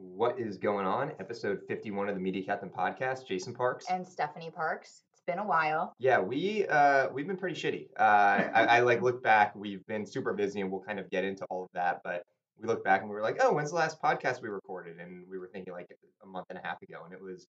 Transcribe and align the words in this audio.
What 0.00 0.38
is 0.38 0.58
going 0.58 0.86
on? 0.86 1.10
Episode 1.18 1.60
51 1.66 2.08
of 2.08 2.14
the 2.14 2.20
Media 2.20 2.44
Captain 2.44 2.70
podcast. 2.70 3.26
Jason 3.26 3.52
Parks. 3.52 3.86
and 3.90 4.06
Stephanie 4.06 4.50
Parks. 4.54 5.02
It's 5.12 5.22
been 5.26 5.40
a 5.40 5.44
while. 5.46 5.92
yeah, 5.98 6.20
we 6.20 6.66
uh 6.68 7.08
we've 7.10 7.26
been 7.26 7.36
pretty 7.36 7.60
shitty. 7.60 7.88
Uh 7.98 8.48
I, 8.54 8.66
I 8.76 8.80
like 8.80 9.02
look 9.02 9.22
back, 9.24 9.56
we've 9.56 9.84
been 9.86 10.06
super 10.06 10.32
busy 10.34 10.60
and 10.60 10.70
we'll 10.70 10.82
kind 10.82 11.00
of 11.00 11.10
get 11.10 11.24
into 11.24 11.44
all 11.46 11.64
of 11.64 11.70
that, 11.74 12.00
but 12.04 12.22
we 12.60 12.68
look 12.68 12.84
back 12.84 13.00
and 13.00 13.10
we 13.10 13.16
were 13.16 13.22
like, 13.22 13.38
oh, 13.40 13.52
when's 13.52 13.70
the 13.70 13.76
last 13.76 14.00
podcast 14.00 14.40
we 14.40 14.48
recorded? 14.48 14.98
And 15.00 15.24
we 15.28 15.36
were 15.38 15.48
thinking 15.52 15.72
like 15.72 15.88
a 16.22 16.26
month 16.26 16.46
and 16.50 16.58
a 16.58 16.66
half 16.66 16.80
ago, 16.82 17.02
and 17.04 17.12
it 17.12 17.20
was 17.20 17.46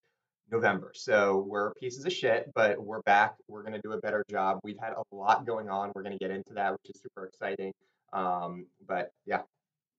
November. 0.51 0.91
So 0.95 1.45
we're 1.47 1.73
pieces 1.75 2.05
of 2.05 2.13
shit, 2.13 2.51
but 2.55 2.83
we're 2.83 3.01
back. 3.03 3.35
We're 3.47 3.61
gonna 3.63 3.81
do 3.81 3.91
a 3.91 3.99
better 3.99 4.25
job. 4.29 4.59
We've 4.63 4.79
had 4.81 4.93
a 4.93 5.15
lot 5.15 5.45
going 5.45 5.69
on. 5.69 5.91
We're 5.93 6.03
gonna 6.03 6.17
get 6.17 6.31
into 6.31 6.53
that, 6.55 6.71
which 6.71 6.95
is 6.95 7.01
super 7.01 7.25
exciting. 7.27 7.73
Um, 8.11 8.65
but 8.87 9.11
yeah, 9.27 9.41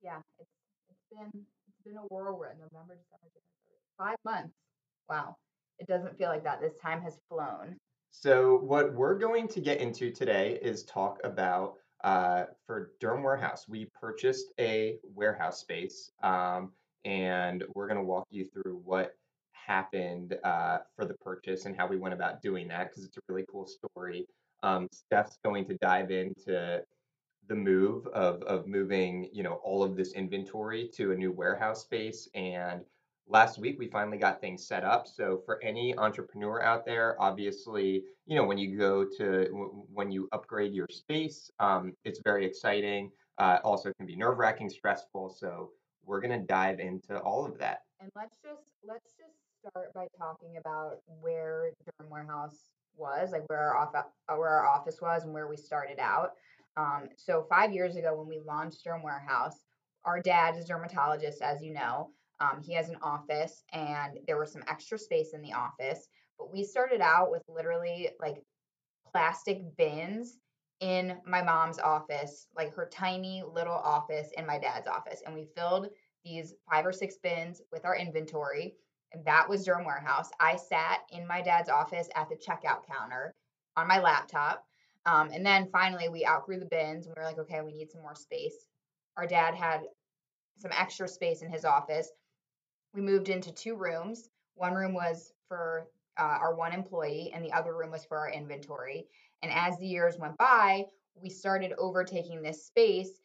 Yeah, 0.02 0.18
it's 0.40 0.50
it's 0.90 1.04
been 1.32 1.42
been 1.84 1.96
a 1.96 2.06
whirlwind. 2.14 2.54
November, 2.58 2.96
December, 2.96 3.28
January, 3.32 3.82
five 3.98 4.16
months. 4.24 4.54
Wow, 5.08 5.36
it 5.78 5.86
doesn't 5.86 6.16
feel 6.16 6.28
like 6.28 6.44
that. 6.44 6.60
This 6.60 6.74
time 6.82 7.02
has 7.02 7.18
flown. 7.28 7.76
So 8.10 8.58
what 8.58 8.92
we're 8.92 9.18
going 9.18 9.48
to 9.48 9.60
get 9.60 9.80
into 9.80 10.10
today 10.10 10.58
is 10.60 10.84
talk 10.84 11.18
about 11.24 11.74
uh, 12.02 12.44
for 12.66 12.92
DermWarehouse. 13.00 13.68
We 13.68 13.88
purchased 13.98 14.52
a 14.58 14.98
warehouse 15.14 15.60
space, 15.60 16.10
um, 16.22 16.72
and 17.04 17.64
we're 17.74 17.86
going 17.86 17.98
to 17.98 18.04
walk 18.04 18.26
you 18.30 18.46
through 18.46 18.80
what 18.84 19.14
happened 19.52 20.36
uh, 20.42 20.78
for 20.96 21.04
the 21.04 21.14
purchase 21.14 21.66
and 21.66 21.76
how 21.76 21.86
we 21.86 21.96
went 21.96 22.14
about 22.14 22.42
doing 22.42 22.66
that 22.68 22.88
because 22.88 23.04
it's 23.04 23.16
a 23.16 23.20
really 23.28 23.44
cool 23.50 23.66
story. 23.66 24.26
Um, 24.62 24.88
Steph's 24.92 25.38
going 25.44 25.66
to 25.66 25.74
dive 25.80 26.10
into 26.10 26.82
the 27.48 27.54
move 27.54 28.06
of 28.08 28.42
of 28.42 28.66
moving, 28.66 29.28
you 29.32 29.42
know, 29.42 29.54
all 29.64 29.82
of 29.82 29.96
this 29.96 30.12
inventory 30.12 30.88
to 30.94 31.12
a 31.12 31.16
new 31.16 31.32
warehouse 31.32 31.82
space 31.82 32.28
and 32.34 32.82
last 33.28 33.58
week 33.58 33.78
we 33.78 33.86
finally 33.86 34.18
got 34.18 34.40
things 34.40 34.66
set 34.66 34.84
up. 34.84 35.06
So 35.06 35.40
for 35.44 35.62
any 35.62 35.96
entrepreneur 35.96 36.62
out 36.62 36.84
there 36.84 37.20
obviously 37.20 38.04
you 38.26 38.36
know 38.36 38.44
when 38.44 38.58
you 38.58 38.76
go 38.78 39.04
to 39.04 39.44
w- 39.44 39.84
when 39.92 40.10
you 40.10 40.28
upgrade 40.32 40.72
your 40.72 40.86
space 40.90 41.50
um, 41.58 41.92
it's 42.04 42.20
very 42.24 42.44
exciting 42.44 43.10
uh, 43.40 43.58
also 43.64 43.90
can 43.94 44.06
be 44.06 44.14
nerve-wracking 44.14 44.68
stressful. 44.68 45.30
So 45.30 45.70
we're 46.04 46.20
going 46.20 46.38
to 46.38 46.46
dive 46.46 46.78
into 46.78 47.18
all 47.20 47.44
of 47.44 47.58
that. 47.58 47.80
And 48.00 48.10
let's 48.14 48.36
just 48.42 48.72
let's 48.86 49.14
just 49.18 49.36
start 49.60 49.92
by 49.94 50.06
talking 50.16 50.56
about 50.58 50.98
where 51.20 51.70
DermWarehouse 52.02 52.68
was, 52.96 53.32
like 53.32 53.48
where 53.48 53.58
our 53.58 53.76
office 53.76 54.04
where 54.26 54.48
our 54.48 54.66
office 54.66 54.98
was 55.00 55.24
and 55.24 55.32
where 55.32 55.48
we 55.48 55.56
started 55.56 55.98
out. 55.98 56.32
Um, 56.80 57.08
so 57.16 57.44
five 57.48 57.72
years 57.72 57.96
ago 57.96 58.14
when 58.14 58.26
we 58.26 58.40
launched 58.40 58.84
DermWarehouse, 58.84 59.54
our 60.04 60.20
dad 60.20 60.56
is 60.56 60.64
a 60.64 60.68
dermatologist, 60.68 61.42
as 61.42 61.62
you 61.62 61.72
know. 61.72 62.08
Um, 62.40 62.62
he 62.62 62.72
has 62.72 62.88
an 62.88 62.96
office 63.02 63.64
and 63.72 64.18
there 64.26 64.38
was 64.38 64.50
some 64.50 64.64
extra 64.66 64.98
space 64.98 65.34
in 65.34 65.42
the 65.42 65.52
office, 65.52 66.08
but 66.38 66.50
we 66.50 66.64
started 66.64 67.02
out 67.02 67.30
with 67.30 67.42
literally 67.48 68.08
like 68.18 68.36
plastic 69.12 69.60
bins 69.76 70.38
in 70.80 71.18
my 71.26 71.42
mom's 71.42 71.78
office, 71.78 72.46
like 72.56 72.74
her 72.74 72.88
tiny 72.90 73.42
little 73.46 73.74
office 73.74 74.30
in 74.38 74.46
my 74.46 74.58
dad's 74.58 74.88
office. 74.88 75.22
And 75.26 75.34
we 75.34 75.48
filled 75.54 75.88
these 76.24 76.54
five 76.70 76.86
or 76.86 76.92
six 76.92 77.16
bins 77.22 77.60
with 77.70 77.84
our 77.84 77.96
inventory. 77.96 78.74
And 79.12 79.22
that 79.26 79.46
was 79.46 79.66
DermWarehouse. 79.66 80.28
I 80.40 80.56
sat 80.56 81.00
in 81.10 81.26
my 81.26 81.42
dad's 81.42 81.68
office 81.68 82.08
at 82.14 82.30
the 82.30 82.36
checkout 82.36 82.86
counter 82.86 83.34
on 83.76 83.86
my 83.86 84.00
laptop. 84.00 84.64
Um, 85.06 85.30
and 85.32 85.44
then 85.44 85.68
finally, 85.72 86.08
we 86.08 86.26
outgrew 86.26 86.58
the 86.58 86.66
bins 86.66 87.06
and 87.06 87.14
we 87.16 87.20
were 87.20 87.26
like, 87.26 87.38
okay, 87.38 87.60
we 87.62 87.72
need 87.72 87.90
some 87.90 88.02
more 88.02 88.14
space. 88.14 88.66
Our 89.16 89.26
dad 89.26 89.54
had 89.54 89.80
some 90.56 90.72
extra 90.72 91.08
space 91.08 91.42
in 91.42 91.50
his 91.50 91.64
office. 91.64 92.10
We 92.94 93.00
moved 93.00 93.28
into 93.28 93.52
two 93.52 93.76
rooms. 93.76 94.28
One 94.54 94.74
room 94.74 94.92
was 94.92 95.32
for 95.48 95.86
uh, 96.18 96.38
our 96.40 96.54
one 96.54 96.72
employee, 96.72 97.30
and 97.34 97.44
the 97.44 97.52
other 97.52 97.74
room 97.74 97.90
was 97.90 98.04
for 98.04 98.18
our 98.18 98.30
inventory. 98.30 99.06
And 99.42 99.50
as 99.52 99.78
the 99.78 99.86
years 99.86 100.18
went 100.18 100.36
by, 100.36 100.84
we 101.14 101.30
started 101.30 101.72
overtaking 101.78 102.42
this 102.42 102.66
space. 102.66 103.20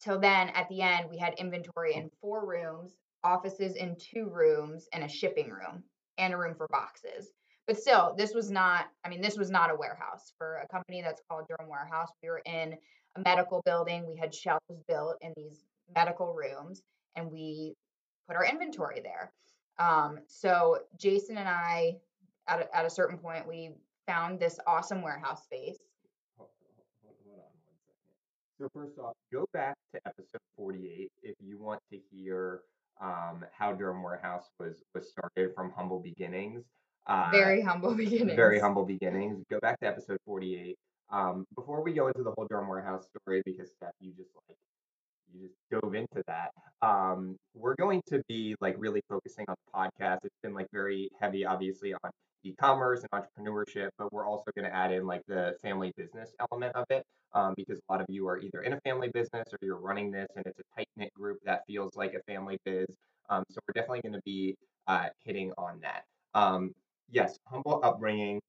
Till 0.00 0.18
then, 0.18 0.48
at 0.50 0.68
the 0.68 0.82
end, 0.82 1.08
we 1.08 1.18
had 1.18 1.34
inventory 1.34 1.94
in 1.94 2.10
four 2.20 2.44
rooms, 2.44 2.96
offices 3.22 3.76
in 3.76 3.96
two 3.96 4.28
rooms, 4.30 4.88
and 4.92 5.04
a 5.04 5.08
shipping 5.08 5.50
room, 5.50 5.84
and 6.18 6.34
a 6.34 6.36
room 6.36 6.54
for 6.56 6.66
boxes. 6.72 7.30
But 7.66 7.78
still, 7.78 8.14
this 8.16 8.34
was 8.34 8.50
not, 8.50 8.86
I 9.04 9.08
mean, 9.08 9.20
this 9.20 9.36
was 9.36 9.50
not 9.50 9.70
a 9.70 9.74
warehouse. 9.74 10.32
For 10.36 10.56
a 10.56 10.68
company 10.68 11.00
that's 11.00 11.22
called 11.28 11.44
DermWarehouse, 11.48 12.08
we 12.22 12.28
were 12.28 12.42
in 12.44 12.74
a 13.16 13.20
medical 13.20 13.62
building. 13.64 14.04
We 14.08 14.16
had 14.16 14.34
shelves 14.34 14.64
built 14.88 15.16
in 15.20 15.32
these 15.36 15.64
medical 15.94 16.34
rooms, 16.34 16.82
and 17.14 17.30
we 17.30 17.74
put 18.26 18.36
our 18.36 18.44
inventory 18.44 19.00
there. 19.00 19.32
Um, 19.78 20.18
so 20.26 20.80
Jason 20.98 21.38
and 21.38 21.48
I, 21.48 21.96
at 22.48 22.60
a, 22.60 22.76
at 22.76 22.84
a 22.84 22.90
certain 22.90 23.18
point, 23.18 23.46
we 23.46 23.70
found 24.06 24.40
this 24.40 24.58
awesome 24.66 25.02
warehouse 25.02 25.44
space. 25.44 25.78
So 28.60 28.68
first 28.74 28.98
off, 28.98 29.14
go 29.32 29.46
back 29.52 29.76
to 29.94 30.00
episode 30.06 30.40
48 30.56 31.10
if 31.22 31.34
you 31.40 31.58
want 31.58 31.80
to 31.90 31.98
hear 32.12 32.60
um, 33.00 33.44
how 33.56 33.72
DermWarehouse 33.72 34.44
was 34.60 34.82
was 34.94 35.10
started 35.10 35.54
from 35.54 35.72
humble 35.76 35.98
beginnings. 35.98 36.64
Uh, 37.06 37.28
Very 37.32 37.62
humble 37.62 37.94
beginnings. 37.96 38.36
very 38.36 38.60
humble 38.60 38.84
beginnings. 38.84 39.42
Go 39.50 39.58
back 39.60 39.78
to 39.80 39.86
episode 39.86 40.18
48. 40.26 40.76
Um, 41.10 41.44
before 41.56 41.82
we 41.82 41.92
go 41.92 42.06
into 42.06 42.22
the 42.22 42.32
whole 42.32 42.46
DermWarehouse 42.48 43.04
story, 43.22 43.42
because 43.44 43.70
Steph, 43.72 43.90
you 44.00 44.12
just 44.16 44.30
like 44.48 44.56
you 45.34 45.46
just 45.48 45.54
dove 45.70 45.94
into 45.94 46.22
that. 46.26 46.50
Um, 46.86 47.36
we're 47.54 47.74
going 47.76 48.02
to 48.08 48.22
be 48.28 48.54
like 48.60 48.76
really 48.78 49.02
focusing 49.08 49.44
on 49.48 49.54
the 49.66 49.78
podcast. 49.78 50.18
It's 50.24 50.36
been 50.42 50.54
like 50.54 50.68
very 50.72 51.10
heavy, 51.20 51.44
obviously, 51.44 51.92
on 51.94 52.10
e-commerce 52.44 53.04
and 53.10 53.22
entrepreneurship, 53.22 53.88
but 53.98 54.12
we're 54.12 54.26
also 54.26 54.50
going 54.56 54.68
to 54.68 54.74
add 54.74 54.92
in 54.92 55.06
like 55.06 55.22
the 55.28 55.54
family 55.62 55.92
business 55.96 56.30
element 56.50 56.74
of 56.76 56.84
it 56.90 57.04
um, 57.34 57.54
because 57.56 57.78
a 57.78 57.92
lot 57.92 58.00
of 58.00 58.06
you 58.08 58.26
are 58.28 58.38
either 58.38 58.62
in 58.62 58.72
a 58.72 58.80
family 58.80 59.08
business 59.14 59.48
or 59.52 59.58
you're 59.62 59.78
running 59.78 60.10
this 60.10 60.26
and 60.36 60.44
it's 60.46 60.58
a 60.58 60.62
tight 60.76 60.88
knit 60.96 61.12
group 61.14 61.38
that 61.44 61.62
feels 61.66 61.94
like 61.96 62.14
a 62.14 62.22
family 62.30 62.58
biz. 62.64 62.86
Um, 63.30 63.44
so 63.50 63.58
we're 63.68 63.80
definitely 63.80 64.00
going 64.02 64.14
to 64.14 64.22
be 64.24 64.56
uh, 64.88 65.06
hitting 65.24 65.52
on 65.56 65.80
that. 65.82 66.02
Um, 66.34 66.72
yes, 67.12 67.38
humble 67.46 67.80
upbringing. 67.84 68.40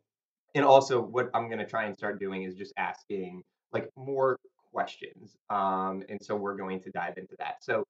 And 0.55 0.65
also, 0.65 1.01
what 1.01 1.29
I'm 1.33 1.47
going 1.47 1.59
to 1.59 1.65
try 1.65 1.85
and 1.85 1.95
start 1.95 2.19
doing 2.19 2.43
is 2.43 2.55
just 2.55 2.73
asking 2.77 3.43
like 3.71 3.89
more 3.95 4.37
questions. 4.71 5.35
Um, 5.49 6.03
and 6.09 6.19
so 6.21 6.35
we're 6.35 6.55
going 6.55 6.79
to 6.81 6.91
dive 6.91 7.17
into 7.17 7.35
that. 7.39 7.55
So 7.61 7.85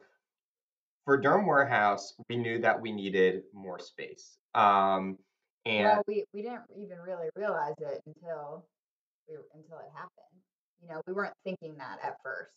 for 1.05 1.21
DermWarehouse, 1.21 2.13
we 2.29 2.37
knew 2.37 2.59
that 2.59 2.79
we 2.79 2.91
needed 2.91 3.43
more 3.53 3.79
space. 3.79 4.37
Um, 4.55 5.17
and 5.65 5.85
Well, 5.85 6.03
we, 6.07 6.23
we 6.33 6.41
didn't 6.41 6.63
even 6.77 6.97
really 6.99 7.29
realize 7.35 7.75
it 7.79 8.01
until 8.05 8.65
we, 9.27 9.35
until 9.53 9.77
it 9.77 9.91
happened. 9.93 10.41
You 10.81 10.89
know, 10.89 11.01
we 11.07 11.13
weren't 11.13 11.33
thinking 11.45 11.75
that 11.77 11.99
at 12.03 12.17
first. 12.23 12.51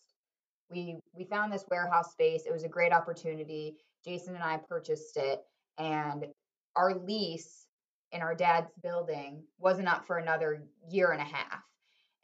We 0.69 0.97
we 1.15 1.25
found 1.25 1.53
this 1.53 1.65
warehouse 1.71 2.11
space. 2.11 2.43
It 2.45 2.53
was 2.53 2.65
a 2.65 2.69
great 2.69 2.93
opportunity. 2.93 3.77
Jason 4.05 4.35
and 4.35 4.43
I 4.43 4.57
purchased 4.69 5.17
it, 5.17 5.41
and 5.79 6.27
our 6.75 6.95
lease 6.95 7.67
in 8.13 8.23
our 8.23 8.35
dad's 8.35 8.71
building 8.83 9.43
wasn't 9.59 9.89
up 9.89 10.07
for 10.07 10.19
another 10.19 10.63
year 10.89 11.13
and 11.13 11.21
a 11.21 11.25
half. 11.25 11.63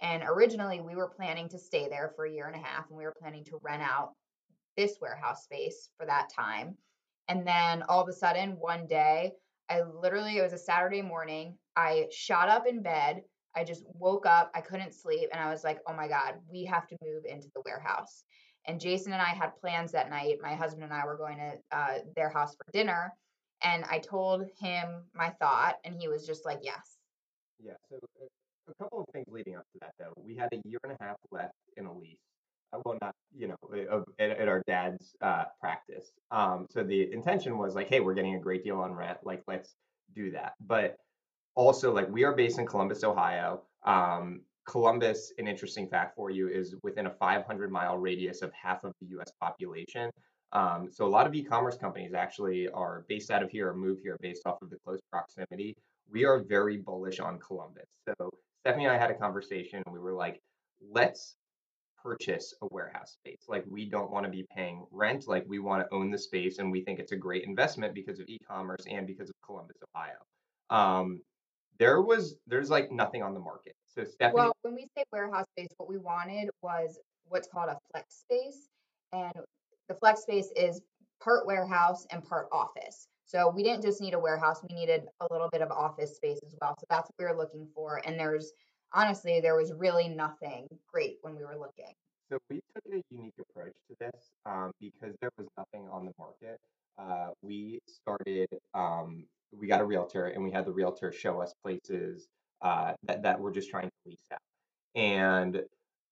And 0.00 0.22
originally, 0.26 0.80
we 0.80 0.96
were 0.96 1.08
planning 1.08 1.48
to 1.50 1.58
stay 1.58 1.88
there 1.88 2.12
for 2.16 2.24
a 2.24 2.32
year 2.32 2.46
and 2.46 2.56
a 2.56 2.66
half, 2.66 2.88
and 2.88 2.98
we 2.98 3.04
were 3.04 3.14
planning 3.20 3.44
to 3.44 3.60
rent 3.62 3.82
out 3.82 4.14
this 4.76 4.96
warehouse 5.00 5.44
space 5.44 5.90
for 5.96 6.06
that 6.06 6.28
time. 6.34 6.76
And 7.28 7.46
then 7.46 7.84
all 7.88 8.02
of 8.02 8.08
a 8.08 8.12
sudden, 8.12 8.56
one 8.58 8.86
day, 8.86 9.32
I 9.70 9.82
literally, 9.82 10.38
it 10.38 10.42
was 10.42 10.52
a 10.52 10.58
Saturday 10.58 11.02
morning. 11.02 11.56
I 11.76 12.06
shot 12.10 12.48
up 12.48 12.66
in 12.66 12.82
bed. 12.82 13.22
I 13.54 13.64
just 13.64 13.84
woke 13.94 14.26
up. 14.26 14.50
I 14.54 14.60
couldn't 14.60 14.94
sleep. 14.94 15.28
And 15.32 15.40
I 15.40 15.50
was 15.50 15.62
like, 15.62 15.78
oh 15.86 15.94
my 15.94 16.08
God, 16.08 16.34
we 16.50 16.64
have 16.64 16.86
to 16.88 16.96
move 17.02 17.24
into 17.24 17.48
the 17.54 17.62
warehouse. 17.64 18.24
And 18.66 18.80
Jason 18.80 19.12
and 19.12 19.22
I 19.22 19.30
had 19.30 19.56
plans 19.60 19.92
that 19.92 20.10
night. 20.10 20.38
My 20.42 20.54
husband 20.54 20.84
and 20.84 20.92
I 20.92 21.04
were 21.04 21.16
going 21.16 21.38
to 21.38 21.76
uh, 21.76 21.98
their 22.16 22.28
house 22.28 22.54
for 22.56 22.70
dinner. 22.72 23.12
And 23.64 23.84
I 23.90 23.98
told 23.98 24.46
him 24.60 25.04
my 25.14 25.30
thought, 25.30 25.76
and 25.84 25.94
he 25.94 26.08
was 26.08 26.26
just 26.26 26.44
like, 26.44 26.60
yes. 26.62 26.96
yeah, 27.62 27.74
so 27.88 27.96
a, 28.20 28.70
a 28.70 28.74
couple 28.82 29.00
of 29.00 29.06
things 29.12 29.26
leading 29.28 29.56
up 29.56 29.64
to 29.72 29.78
that 29.80 29.92
though. 29.98 30.12
We 30.16 30.36
had 30.36 30.48
a 30.52 30.60
year 30.68 30.78
and 30.84 30.92
a 30.92 31.04
half 31.04 31.16
left 31.30 31.54
in 31.76 31.86
a 31.86 31.92
lease. 31.92 32.18
Uh, 32.72 32.80
well, 32.84 32.96
not 33.02 33.14
you 33.36 33.48
know, 33.48 33.56
uh, 33.72 33.86
of, 33.86 34.04
at, 34.18 34.30
at 34.30 34.48
our 34.48 34.62
dad's 34.66 35.14
uh, 35.20 35.44
practice. 35.60 36.10
Um, 36.30 36.66
so 36.70 36.82
the 36.82 37.12
intention 37.12 37.58
was 37.58 37.74
like, 37.74 37.88
hey, 37.88 38.00
we're 38.00 38.14
getting 38.14 38.34
a 38.34 38.40
great 38.40 38.64
deal 38.64 38.78
on 38.80 38.92
rent. 38.92 39.18
Like, 39.24 39.42
let's 39.46 39.74
do 40.14 40.30
that. 40.32 40.54
But 40.60 40.96
also, 41.54 41.92
like, 41.92 42.08
we 42.08 42.24
are 42.24 42.34
based 42.34 42.58
in 42.58 42.66
Columbus, 42.66 43.04
Ohio. 43.04 43.62
Um, 43.84 44.42
Columbus, 44.66 45.32
an 45.38 45.48
interesting 45.48 45.88
fact 45.88 46.14
for 46.14 46.30
you, 46.30 46.48
is 46.48 46.74
within 46.82 47.06
a 47.06 47.10
500 47.10 47.70
mile 47.70 47.98
radius 47.98 48.42
of 48.42 48.52
half 48.52 48.84
of 48.84 48.92
the 49.00 49.08
U.S. 49.08 49.32
population. 49.40 50.10
Um, 50.52 50.88
so 50.92 51.06
a 51.06 51.08
lot 51.08 51.26
of 51.26 51.34
e-commerce 51.34 51.76
companies 51.76 52.12
actually 52.14 52.68
are 52.68 53.04
based 53.08 53.30
out 53.30 53.42
of 53.42 53.50
here 53.50 53.70
or 53.70 53.74
move 53.74 53.98
here 54.02 54.16
based 54.20 54.42
off 54.46 54.60
of 54.62 54.70
the 54.70 54.76
close 54.84 55.00
proximity. 55.10 55.74
We 56.10 56.24
are 56.24 56.40
very 56.40 56.76
bullish 56.76 57.20
on 57.20 57.38
Columbus. 57.38 57.86
So 58.06 58.30
Stephanie 58.60 58.84
and 58.84 58.94
I 58.94 58.98
had 58.98 59.10
a 59.10 59.14
conversation 59.14 59.82
and 59.84 59.92
we 59.92 59.98
were 59.98 60.12
like, 60.12 60.40
let's 60.90 61.36
purchase 62.02 62.54
a 62.62 62.66
warehouse 62.70 63.12
space. 63.12 63.44
Like 63.48 63.64
we 63.68 63.88
don't 63.88 64.10
want 64.10 64.24
to 64.26 64.30
be 64.30 64.44
paying 64.54 64.84
rent. 64.90 65.26
Like 65.26 65.44
we 65.46 65.58
want 65.58 65.82
to 65.82 65.94
own 65.94 66.10
the 66.10 66.18
space, 66.18 66.58
and 66.58 66.70
we 66.70 66.82
think 66.82 66.98
it's 66.98 67.12
a 67.12 67.16
great 67.16 67.44
investment 67.44 67.94
because 67.94 68.18
of 68.18 68.28
e-commerce 68.28 68.84
and 68.90 69.06
because 69.06 69.28
of 69.30 69.36
Columbus, 69.44 69.76
Ohio. 69.94 70.16
Um, 70.70 71.20
there 71.78 72.02
was 72.02 72.36
there's 72.46 72.70
like 72.70 72.90
nothing 72.90 73.22
on 73.22 73.34
the 73.34 73.40
market. 73.40 73.74
So 73.86 74.04
Stephanie, 74.04 74.42
Well, 74.42 74.56
when 74.62 74.74
we 74.74 74.86
say 74.96 75.04
warehouse 75.12 75.46
space, 75.56 75.68
what 75.76 75.88
we 75.88 75.98
wanted 75.98 76.50
was 76.62 76.98
what's 77.28 77.48
called 77.48 77.70
a 77.70 77.78
flex 77.92 78.24
space. 78.28 78.68
And 79.12 79.32
the 79.92 79.98
flex 79.98 80.22
space 80.22 80.50
is 80.56 80.80
part 81.22 81.46
warehouse 81.46 82.06
and 82.10 82.24
part 82.24 82.48
office. 82.50 83.08
So 83.26 83.50
we 83.54 83.62
didn't 83.62 83.82
just 83.82 84.00
need 84.00 84.14
a 84.14 84.18
warehouse, 84.18 84.60
we 84.68 84.74
needed 84.74 85.04
a 85.20 85.26
little 85.30 85.48
bit 85.50 85.62
of 85.62 85.70
office 85.70 86.16
space 86.16 86.40
as 86.46 86.54
well. 86.60 86.74
So 86.78 86.86
that's 86.90 87.10
what 87.10 87.14
we 87.18 87.24
were 87.26 87.36
looking 87.38 87.68
for. 87.74 88.00
And 88.04 88.18
there's 88.18 88.52
honestly, 88.92 89.40
there 89.40 89.56
was 89.56 89.72
really 89.72 90.08
nothing 90.08 90.66
great 90.90 91.16
when 91.22 91.36
we 91.36 91.44
were 91.44 91.56
looking. 91.58 91.92
So 92.30 92.38
we 92.50 92.60
took 92.74 92.84
a 92.92 93.02
unique 93.10 93.34
approach 93.40 93.72
to 93.90 93.96
this 94.00 94.30
um, 94.46 94.72
because 94.80 95.14
there 95.20 95.30
was 95.36 95.46
nothing 95.56 95.88
on 95.90 96.06
the 96.06 96.12
market. 96.18 96.58
Uh, 96.98 97.28
we 97.42 97.78
started, 97.86 98.48
um, 98.74 99.24
we 99.52 99.66
got 99.66 99.80
a 99.80 99.84
realtor, 99.84 100.26
and 100.26 100.42
we 100.42 100.50
had 100.50 100.64
the 100.64 100.72
realtor 100.72 101.12
show 101.12 101.40
us 101.40 101.52
places 101.62 102.28
uh, 102.62 102.92
that 103.04 103.22
that 103.22 103.40
we're 103.40 103.52
just 103.52 103.70
trying 103.70 103.88
to 103.88 103.92
lease 104.06 104.18
out. 104.32 104.38
And 104.94 105.62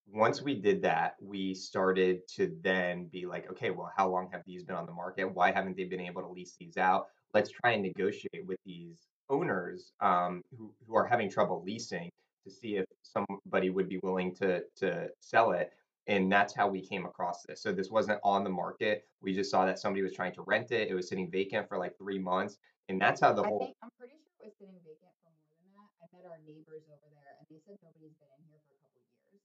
once 0.06 0.43
we 0.43 0.55
did 0.55 0.82
that, 0.82 1.14
we 1.20 1.55
started 1.55 2.26
to 2.37 2.56
then 2.62 3.06
be 3.06 3.26
like, 3.26 3.50
okay, 3.50 3.70
well, 3.70 3.93
how 3.97 4.08
long 4.08 4.29
have 4.32 4.43
these 4.47 4.64
been 4.64 4.76
on 4.76 4.87
the 4.87 4.93
market? 4.93 5.25
Why 5.25 5.52
haven't 5.52 5.76
they 5.76 5.85
been 5.85 6.00
able 6.00 6.23
to 6.23 6.29
lease 6.29 6.56
these 6.58 6.76
out? 6.76 7.08
Let's 7.32 7.50
try 7.50 7.73
and 7.73 7.82
negotiate 7.82 8.44
with 8.47 8.58
these 8.67 9.06
owners 9.29 9.93
um, 10.00 10.43
who, 10.56 10.73
who 10.87 10.97
are 10.97 11.06
having 11.06 11.31
trouble 11.31 11.62
leasing 11.64 12.11
to 12.44 12.50
see 12.50 12.76
if 12.76 12.85
somebody 13.02 13.70
would 13.70 13.88
be 13.88 13.99
willing 14.02 14.35
to 14.37 14.62
to 14.76 15.08
sell 15.20 15.52
it. 15.52 15.70
And 16.06 16.32
that's 16.32 16.55
how 16.55 16.67
we 16.67 16.81
came 16.81 17.06
across 17.06 17.44
this. 17.46 17.62
So 17.62 17.70
this 17.70 17.91
wasn't 17.91 18.19
on 18.25 18.43
the 18.43 18.50
market. 18.50 19.05
We 19.23 19.32
just 19.32 19.50
saw 19.50 19.64
that 19.67 19.79
somebody 19.79 20.03
was 20.03 20.12
trying 20.12 20.35
to 20.35 20.43
rent 20.43 20.73
it. 20.73 20.88
It 20.88 20.94
was 20.94 21.08
sitting 21.08 21.31
vacant 21.31 21.69
for 21.69 21.79
like 21.79 21.96
three 21.99 22.19
months, 22.19 22.58
and 22.88 23.00
that's 23.00 23.20
how 23.20 23.32
the 23.32 23.43
I 23.43 23.46
whole. 23.46 23.61
think 23.61 23.76
I'm 23.85 23.91
pretty 23.96 24.19
sure 24.19 24.35
it 24.43 24.50
was 24.50 24.56
sitting 24.58 24.81
vacant 24.82 25.12
for 25.23 25.31
more 25.31 25.55
than 25.61 25.70
that. 25.70 25.87
I 26.03 26.06
met 26.11 26.25
our 26.26 26.41
neighbors 26.43 26.88
over 26.91 27.06
there 27.14 27.37
and 27.38 27.46
they 27.46 27.61
said 27.62 27.79
nobody's 27.85 28.17
been 28.19 28.32
in 28.41 28.43
here 28.49 28.58
for 28.67 28.80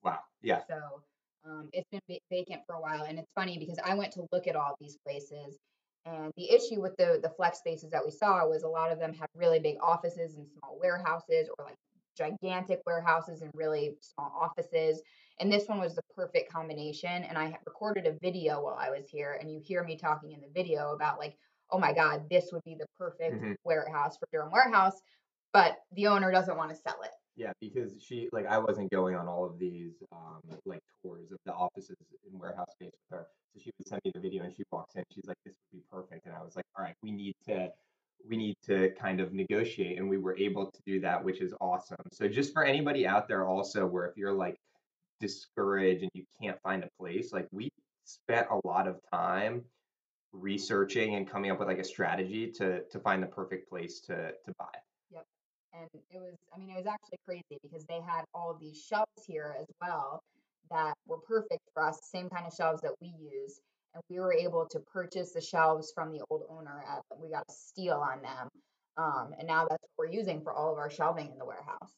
Wow. 0.04 0.20
Yeah. 0.42 0.62
So 0.70 1.04
um, 1.46 1.70
it's 1.74 1.88
been 1.90 2.20
vacant 2.30 2.62
for 2.66 2.76
a 2.76 2.82
while, 2.82 3.04
and 3.04 3.20
it's 3.20 3.32
funny 3.36 3.58
because 3.58 3.80
I 3.84 3.96
went 3.96 4.14
to 4.14 4.28
look 4.32 4.48
at 4.48 4.56
all 4.56 4.76
these 4.80 4.98
places, 5.06 5.58
and 6.06 6.32
the 6.38 6.50
issue 6.52 6.82
with 6.82 6.96
the 6.98 7.20
the 7.22 7.30
flex 7.30 7.60
spaces 7.60 7.90
that 7.92 8.04
we 8.04 8.12
saw 8.12 8.48
was 8.48 8.64
a 8.64 8.68
lot 8.68 8.92
of 8.92 9.00
them 9.00 9.14
had 9.14 9.28
really 9.36 9.60
big 9.60 9.78
offices 9.82 10.36
and 10.36 10.48
small 10.48 10.78
warehouses, 10.82 11.50
or 11.58 11.66
like 11.66 11.76
gigantic 12.18 12.82
warehouses 12.86 13.42
and 13.42 13.52
really 13.54 13.96
small 14.02 14.32
offices. 14.40 15.02
And 15.40 15.52
this 15.52 15.68
one 15.68 15.80
was 15.80 15.96
the 15.96 16.02
perfect 16.16 16.52
combination. 16.52 17.24
And 17.24 17.38
I 17.38 17.58
recorded 17.66 18.08
a 18.08 18.18
video 18.22 18.62
while 18.64 18.78
I 18.80 18.90
was 18.90 19.08
here, 19.10 19.38
and 19.40 19.52
you 19.52 19.60
hear 19.64 19.84
me 19.84 19.98
talking 19.98 20.32
in 20.32 20.42
the 20.42 20.48
video 20.54 20.94
about 20.94 21.20
like, 21.20 21.36
oh 21.72 21.78
my 21.80 21.94
God, 21.94 22.30
this 22.30 22.50
would 22.54 22.64
be 22.64 22.76
the 22.76 22.86
perfect 22.98 23.42
Mhm. 23.42 23.56
warehouse 23.66 24.18
for 24.18 24.28
DermWarehouse, 24.34 24.94
but 25.54 25.78
the 25.92 26.08
owner 26.08 26.32
doesn't 26.32 26.58
want 26.58 26.70
to 26.70 26.76
sell 26.76 27.02
it. 27.04 27.12
Yeah, 27.36 27.52
because 27.60 27.92
she 28.02 28.30
like 28.32 28.46
I 28.46 28.58
wasn't 28.58 28.92
going 28.92 29.16
on 29.16 29.28
all 29.28 29.46
of 29.46 29.60
these 29.60 29.94
um 30.12 30.40
like 30.66 30.82
tours 31.02 31.32
of 31.32 31.38
the 31.46 31.54
offices 31.54 31.98
in 32.32 32.40
warehouse 32.40 32.72
space 32.72 32.92
with 32.94 33.20
her. 33.20 33.28
So 33.54 33.62
she 33.62 33.72
would 33.78 33.88
send 33.88 34.02
me 34.06 34.12
the 34.14 34.22
video 34.22 34.44
and 34.44 34.56
she 34.56 34.64
walks 34.72 34.96
in, 34.96 35.04
she's 35.14 35.26
like, 35.26 35.38
This 35.46 35.56
would 35.72 35.80
be 35.80 35.84
perfect. 35.92 36.26
And 36.26 36.36
I 36.36 36.42
was 36.42 36.56
like, 36.56 36.66
All 36.78 36.86
right, 36.86 36.96
we 37.04 37.12
need 37.12 37.36
to 37.48 37.70
we 38.28 38.38
need 38.38 38.56
to 38.66 38.92
kind 39.00 39.20
of 39.20 39.34
negotiate 39.34 40.00
and 40.00 40.10
we 40.10 40.18
were 40.18 40.38
able 40.38 40.72
to 40.72 40.82
do 40.86 41.02
that, 41.02 41.24
which 41.24 41.42
is 41.42 41.54
awesome. 41.60 41.98
So 42.12 42.28
just 42.28 42.54
for 42.54 42.64
anybody 42.64 43.06
out 43.06 43.28
there 43.28 43.46
also 43.46 43.86
where 43.86 44.06
if 44.06 44.18
you're 44.18 44.34
like 44.34 44.58
discouraged 45.20 46.04
and 46.04 46.12
you 46.14 46.24
can't 46.42 46.58
find 46.62 46.84
a 46.84 46.90
place, 47.00 47.34
like 47.34 47.48
we 47.52 47.70
spent 48.06 48.48
a 48.50 48.66
lot 48.68 48.88
of 48.88 49.00
time 49.12 49.64
researching 50.32 51.16
and 51.16 51.30
coming 51.30 51.52
up 51.52 51.60
with 51.60 51.68
like 51.68 51.80
a 51.80 51.84
strategy 51.84 52.52
to 52.52 52.82
to 52.92 53.00
find 53.00 53.22
the 53.22 53.28
perfect 53.28 53.70
place 53.70 54.00
to 54.02 54.32
to 54.46 54.54
buy. 54.58 54.66
And 55.80 55.90
it 55.94 56.18
was, 56.20 56.36
I 56.54 56.60
mean, 56.60 56.70
it 56.70 56.78
was 56.78 56.86
actually 56.86 57.20
crazy 57.26 57.60
because 57.62 57.86
they 57.86 58.00
had 58.02 58.24
all 58.34 58.52
of 58.52 58.60
these 58.60 58.82
shelves 58.82 59.26
here 59.28 59.56
as 59.60 59.68
well 59.82 60.22
that 60.72 60.94
were 61.08 61.20
perfect 61.20 61.62
for 61.74 61.84
us, 61.88 62.00
same 62.12 62.30
kind 62.30 62.46
of 62.48 62.54
shelves 62.54 62.82
that 62.82 62.94
we 63.02 63.08
use. 63.08 63.60
And 63.94 64.04
we 64.10 64.20
were 64.20 64.34
able 64.34 64.68
to 64.72 64.80
purchase 64.80 65.32
the 65.32 65.42
shelves 65.42 65.92
from 65.94 66.12
the 66.12 66.22
old 66.30 66.44
owner 66.50 66.84
at, 66.90 67.02
we 67.20 67.30
got 67.30 67.44
a 67.48 67.54
steal 67.54 67.98
on 67.98 68.22
them. 68.22 68.50
Um, 68.98 69.34
and 69.38 69.48
now 69.48 69.68
that's 69.70 69.84
what 69.96 70.08
we're 70.08 70.14
using 70.14 70.42
for 70.42 70.54
all 70.54 70.72
of 70.72 70.78
our 70.78 70.90
shelving 70.90 71.30
in 71.32 71.38
the 71.38 71.46
warehouse. 71.46 71.92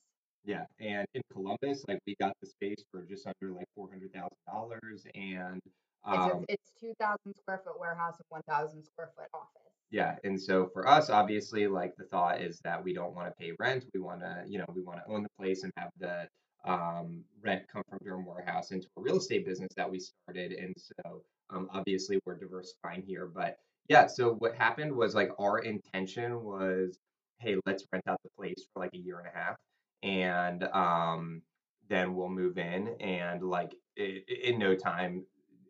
Yeah, 0.45 0.63
and 0.79 1.05
in 1.13 1.21
Columbus, 1.31 1.83
like 1.87 1.99
we 2.07 2.15
got 2.19 2.33
the 2.41 2.47
space 2.47 2.83
for 2.89 3.03
just 3.03 3.27
under 3.27 3.53
like 3.53 3.67
four 3.75 3.89
hundred 3.89 4.13
thousand 4.13 4.37
dollars, 4.47 5.05
and 5.13 5.61
It's 5.65 5.73
a, 6.05 6.35
um, 6.35 6.45
it's 6.47 6.71
2,000 6.79 7.19
square 7.41 7.61
foot 7.65 7.79
warehouse 7.79 8.15
and 8.17 8.25
1,000 8.29 8.83
square 8.83 9.09
foot 9.15 9.27
office. 9.33 9.66
Yeah, 9.89 10.15
and 10.23 10.39
so 10.41 10.67
for 10.73 10.87
us, 10.87 11.09
obviously, 11.09 11.67
like 11.67 11.95
the 11.97 12.03
thought 12.05 12.41
is 12.41 12.59
that 12.63 12.83
we 12.83 12.93
don't 12.93 13.15
want 13.15 13.27
to 13.27 13.33
pay 13.39 13.53
rent. 13.57 13.85
We 13.93 14.01
want 14.01 14.19
to, 14.21 14.43
you 14.47 14.57
know, 14.59 14.65
we 14.75 14.81
want 14.81 14.99
to 14.99 15.11
own 15.13 15.23
the 15.23 15.29
place 15.39 15.63
and 15.63 15.71
have 15.77 15.91
the 15.99 16.27
um, 16.65 17.23
rent 17.41 17.63
come 17.71 17.83
from 17.89 17.99
DermWarehouse 17.99 18.71
into 18.71 18.87
a 18.97 19.01
real 19.01 19.17
estate 19.17 19.45
business 19.45 19.69
that 19.77 19.89
we 19.89 19.99
started, 19.99 20.51
and 20.51 20.75
so 20.77 21.21
um, 21.49 21.69
obviously 21.71 22.19
we're 22.25 22.37
diversifying 22.37 23.03
here. 23.07 23.27
But 23.33 23.57
yeah, 23.87 24.07
so 24.07 24.33
what 24.39 24.55
happened 24.55 24.93
was 24.93 25.15
like 25.15 25.31
our 25.39 25.59
intention 25.59 26.43
was, 26.43 26.99
hey, 27.39 27.55
let's 27.65 27.85
rent 27.93 28.03
out 28.09 28.19
the 28.23 28.29
place 28.37 28.65
for 28.73 28.81
like 28.81 28.93
a 28.93 28.97
year 28.97 29.19
and 29.19 29.27
a 29.33 29.37
half, 29.37 29.55
and 30.03 30.63
um, 30.65 31.41
then 31.89 32.13
we'll 32.13 32.27
move 32.29 32.57
in, 32.57 32.89
and 32.99 33.41
like 33.41 33.73
in 33.95 34.59
no 34.59 34.75
time 34.75 35.25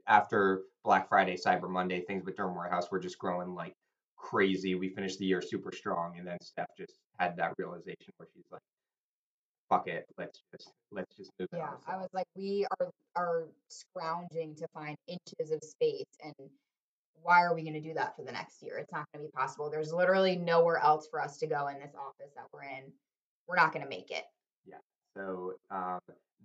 after 0.07 0.63
Black 0.83 1.07
Friday, 1.07 1.37
Cyber 1.37 1.69
Monday, 1.69 2.01
things 2.01 2.25
with 2.25 2.35
DermWarehouse 2.35 2.89
were 2.91 2.99
just 2.99 3.19
growing 3.19 3.53
like 3.53 3.75
crazy. 4.27 4.75
We 4.75 4.89
finished 4.89 5.19
the 5.19 5.25
year 5.25 5.41
super 5.41 5.71
strong, 5.71 6.17
and 6.17 6.27
then 6.27 6.37
Steph 6.41 6.67
just 6.77 6.93
had 7.17 7.37
that 7.37 7.53
realization 7.57 8.13
where 8.17 8.27
she's 8.33 8.45
like, 8.51 8.61
"Fuck 9.69 9.87
it, 9.87 10.05
let's 10.17 10.41
just 10.51 10.71
let's 10.91 11.15
just 11.15 11.31
move 11.39 11.47
Yeah, 11.53 11.71
I 11.87 11.97
was 11.97 12.09
like, 12.13 12.27
we 12.35 12.65
are 12.79 12.89
are 13.15 13.47
scrounging 13.69 14.55
to 14.55 14.67
find 14.73 14.97
inches 15.07 15.51
of 15.51 15.63
space, 15.63 16.17
and 16.23 16.33
why 17.21 17.41
are 17.41 17.55
we 17.55 17.61
going 17.61 17.73
to 17.73 17.81
do 17.81 17.93
that 17.93 18.15
for 18.15 18.23
the 18.23 18.31
next 18.31 18.61
year? 18.61 18.77
It's 18.77 18.91
not 18.91 19.05
going 19.13 19.25
to 19.25 19.29
be 19.29 19.31
possible. 19.31 19.69
There's 19.69 19.93
literally 19.93 20.35
nowhere 20.35 20.77
else 20.77 21.07
for 21.09 21.21
us 21.21 21.37
to 21.37 21.47
go 21.47 21.67
in 21.67 21.79
this 21.79 21.93
office 21.95 22.33
that 22.35 22.45
we're 22.53 22.63
in. 22.63 22.91
We're 23.47 23.55
not 23.55 23.71
going 23.73 23.83
to 23.83 23.89
make 23.89 24.11
it. 24.11 24.25
Yeah. 24.65 24.77
So 25.15 25.53
um, 25.71 25.99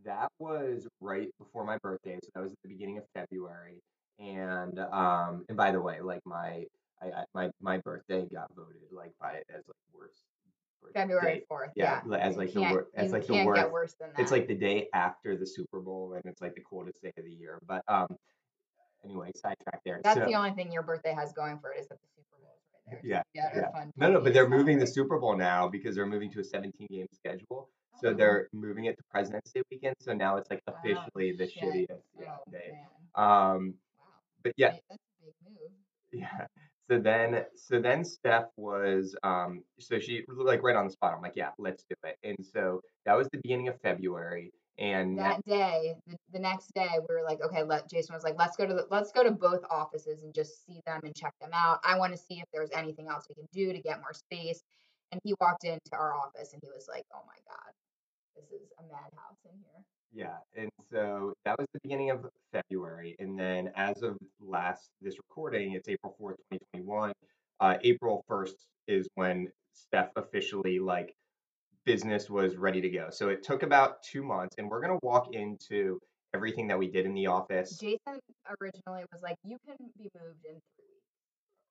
that 0.04 0.28
was 0.38 0.86
right 1.00 1.28
before 1.38 1.64
my 1.64 1.78
birthday. 1.78 2.18
So 2.22 2.30
that 2.34 2.42
was 2.42 2.52
at 2.52 2.58
the 2.62 2.68
beginning 2.68 2.98
of 2.98 3.04
February. 3.12 3.80
And 4.18 4.78
um, 4.78 5.44
and 5.48 5.56
by 5.56 5.72
the 5.72 5.80
way, 5.80 6.00
like 6.00 6.20
my 6.24 6.64
I, 7.02 7.06
I 7.20 7.24
my 7.34 7.50
my 7.60 7.78
birthday 7.78 8.26
got 8.32 8.48
voted 8.54 8.76
like 8.92 9.12
by 9.20 9.38
as 9.50 9.64
like 9.66 9.76
worst. 9.94 10.22
February 10.94 11.44
fourth. 11.48 11.70
Yeah, 11.76 12.00
Yeah, 12.08 12.16
as 12.18 12.32
you 12.34 12.38
like 12.38 12.52
the 12.52 12.60
can't 12.60 12.72
wor- 12.74 12.88
as 12.96 13.12
like 13.12 13.26
the 13.26 13.44
worst. 13.44 13.70
worse 13.72 13.94
than 14.00 14.10
that. 14.14 14.20
It's 14.20 14.32
like 14.32 14.48
the 14.48 14.54
day 14.54 14.88
after 14.92 15.36
the 15.36 15.46
Super 15.46 15.80
Bowl, 15.80 16.14
and 16.14 16.24
it's 16.26 16.40
like 16.42 16.54
the 16.54 16.60
coldest 16.60 17.00
day 17.02 17.12
of 17.16 17.24
the 17.24 17.30
year. 17.30 17.58
But 17.66 17.82
um, 17.88 18.08
anyway, 19.04 19.30
sidetrack 19.36 19.80
there. 19.84 20.00
that's 20.02 20.18
so 20.18 20.26
the 20.26 20.34
only 20.34 20.50
thing 20.52 20.72
your 20.72 20.82
birthday 20.82 21.14
has 21.14 21.32
going 21.32 21.58
for 21.60 21.72
it 21.72 21.80
is 21.80 21.88
that 21.88 21.98
the 22.00 22.08
Super 22.16 22.36
Bowl 22.42 22.56
is 22.56 22.66
right 22.74 23.00
there. 23.02 23.10
Yeah, 23.10 23.22
you 23.54 23.60
yeah. 23.62 23.84
No, 23.96 24.10
no, 24.14 24.20
but 24.20 24.34
they're 24.34 24.48
moving 24.48 24.78
the. 24.78 24.86
Super 24.86 25.18
Bowl 25.18 25.36
now 25.36 25.68
because 25.68 25.94
they're 25.94 26.04
moving 26.04 26.30
to 26.32 26.40
a 26.40 26.44
17 26.44 26.86
game 26.90 27.06
schedule. 27.14 27.70
So 28.00 28.08
Oh, 28.08 28.14
they're 28.14 28.48
moving 28.52 28.86
it 28.86 28.96
to 28.96 29.02
President's 29.10 29.52
Day 29.52 29.62
weekend. 29.70 29.94
So 30.00 30.12
now 30.12 30.36
it's 30.36 30.50
like 30.50 30.60
oh 30.68 30.72
officially 30.74 31.32
the 31.32 31.48
shit. 31.48 31.62
shittiest 31.62 32.02
yeah, 32.20 32.26
Oh 32.36 32.50
day. 32.50 32.72
man. 33.14 33.24
Um, 33.54 33.74
Wow. 34.00 34.06
but 34.42 34.52
yeah, 34.56 34.72
That's 34.90 35.00
a 35.22 35.24
big 35.24 35.34
move. 35.48 35.70
yeah. 36.12 36.46
So 36.92 36.98
then, 36.98 37.42
so 37.56 37.80
then 37.80 38.04
Steph 38.04 38.50
was, 38.58 39.16
um, 39.22 39.62
so 39.78 39.98
she 39.98 40.24
like 40.28 40.62
right 40.62 40.76
on 40.76 40.84
the 40.84 40.92
spot. 40.92 41.14
I'm 41.16 41.22
like, 41.22 41.32
yeah, 41.36 41.48
let's 41.56 41.84
do 41.88 41.96
it. 42.04 42.18
And 42.22 42.36
so 42.44 42.82
that 43.06 43.16
was 43.16 43.28
the 43.32 43.38
beginning 43.38 43.68
of 43.68 43.80
February. 43.80 44.52
And 44.78 45.18
that 45.18 45.42
day 45.46 45.94
the, 46.06 46.16
the 46.34 46.38
next 46.38 46.70
day 46.74 46.88
we 46.92 47.14
were 47.14 47.22
like 47.22 47.42
okay 47.42 47.62
let 47.62 47.90
jason 47.90 48.14
was 48.14 48.24
like 48.24 48.36
let's 48.38 48.56
go 48.56 48.66
to 48.66 48.72
the, 48.72 48.86
let's 48.90 49.12
go 49.12 49.22
to 49.22 49.30
both 49.30 49.60
offices 49.70 50.22
and 50.22 50.32
just 50.32 50.64
see 50.64 50.80
them 50.86 50.98
and 51.04 51.14
check 51.14 51.34
them 51.42 51.50
out 51.52 51.78
i 51.84 51.98
want 51.98 52.10
to 52.10 52.18
see 52.18 52.40
if 52.40 52.46
there's 52.54 52.70
anything 52.72 53.06
else 53.06 53.26
we 53.28 53.34
can 53.34 53.46
do 53.52 53.70
to 53.70 53.82
get 53.82 54.00
more 54.00 54.14
space 54.14 54.62
and 55.12 55.20
he 55.24 55.34
walked 55.42 55.64
into 55.64 55.92
our 55.92 56.14
office 56.14 56.54
and 56.54 56.62
he 56.64 56.70
was 56.70 56.88
like 56.88 57.04
oh 57.14 57.20
my 57.26 57.36
god 57.46 57.74
this 58.34 58.50
is 58.52 58.68
a 58.78 58.82
madhouse 58.82 59.40
in 59.44 59.56
here 59.58 59.84
yeah. 60.12 60.36
And 60.56 60.70
so 60.90 61.32
that 61.44 61.58
was 61.58 61.66
the 61.72 61.80
beginning 61.82 62.10
of 62.10 62.26
February. 62.52 63.16
And 63.18 63.38
then 63.38 63.70
as 63.76 64.02
of 64.02 64.18
last, 64.40 64.90
this 65.00 65.16
recording, 65.16 65.72
it's 65.72 65.88
April 65.88 66.14
4th, 66.20 66.36
2021. 66.52 67.12
Uh, 67.60 67.78
April 67.82 68.24
1st 68.28 68.54
is 68.88 69.08
when 69.14 69.48
Steph 69.72 70.10
officially 70.16 70.78
like 70.78 71.14
business 71.84 72.28
was 72.28 72.56
ready 72.56 72.80
to 72.80 72.90
go. 72.90 73.08
So 73.10 73.30
it 73.30 73.42
took 73.42 73.62
about 73.62 74.02
two 74.02 74.22
months, 74.22 74.56
and 74.58 74.68
we're 74.68 74.80
gonna 74.80 74.98
walk 75.02 75.34
into 75.34 75.98
everything 76.34 76.68
that 76.68 76.78
we 76.78 76.88
did 76.88 77.04
in 77.04 77.14
the 77.14 77.26
office. 77.26 77.78
jason 77.78 78.18
originally 78.60 79.04
was 79.12 79.20
like 79.22 79.36
you 79.44 79.58
can 79.66 79.76
be 79.98 80.08
moved 80.14 80.44
in 80.48 80.58
three 80.76 80.91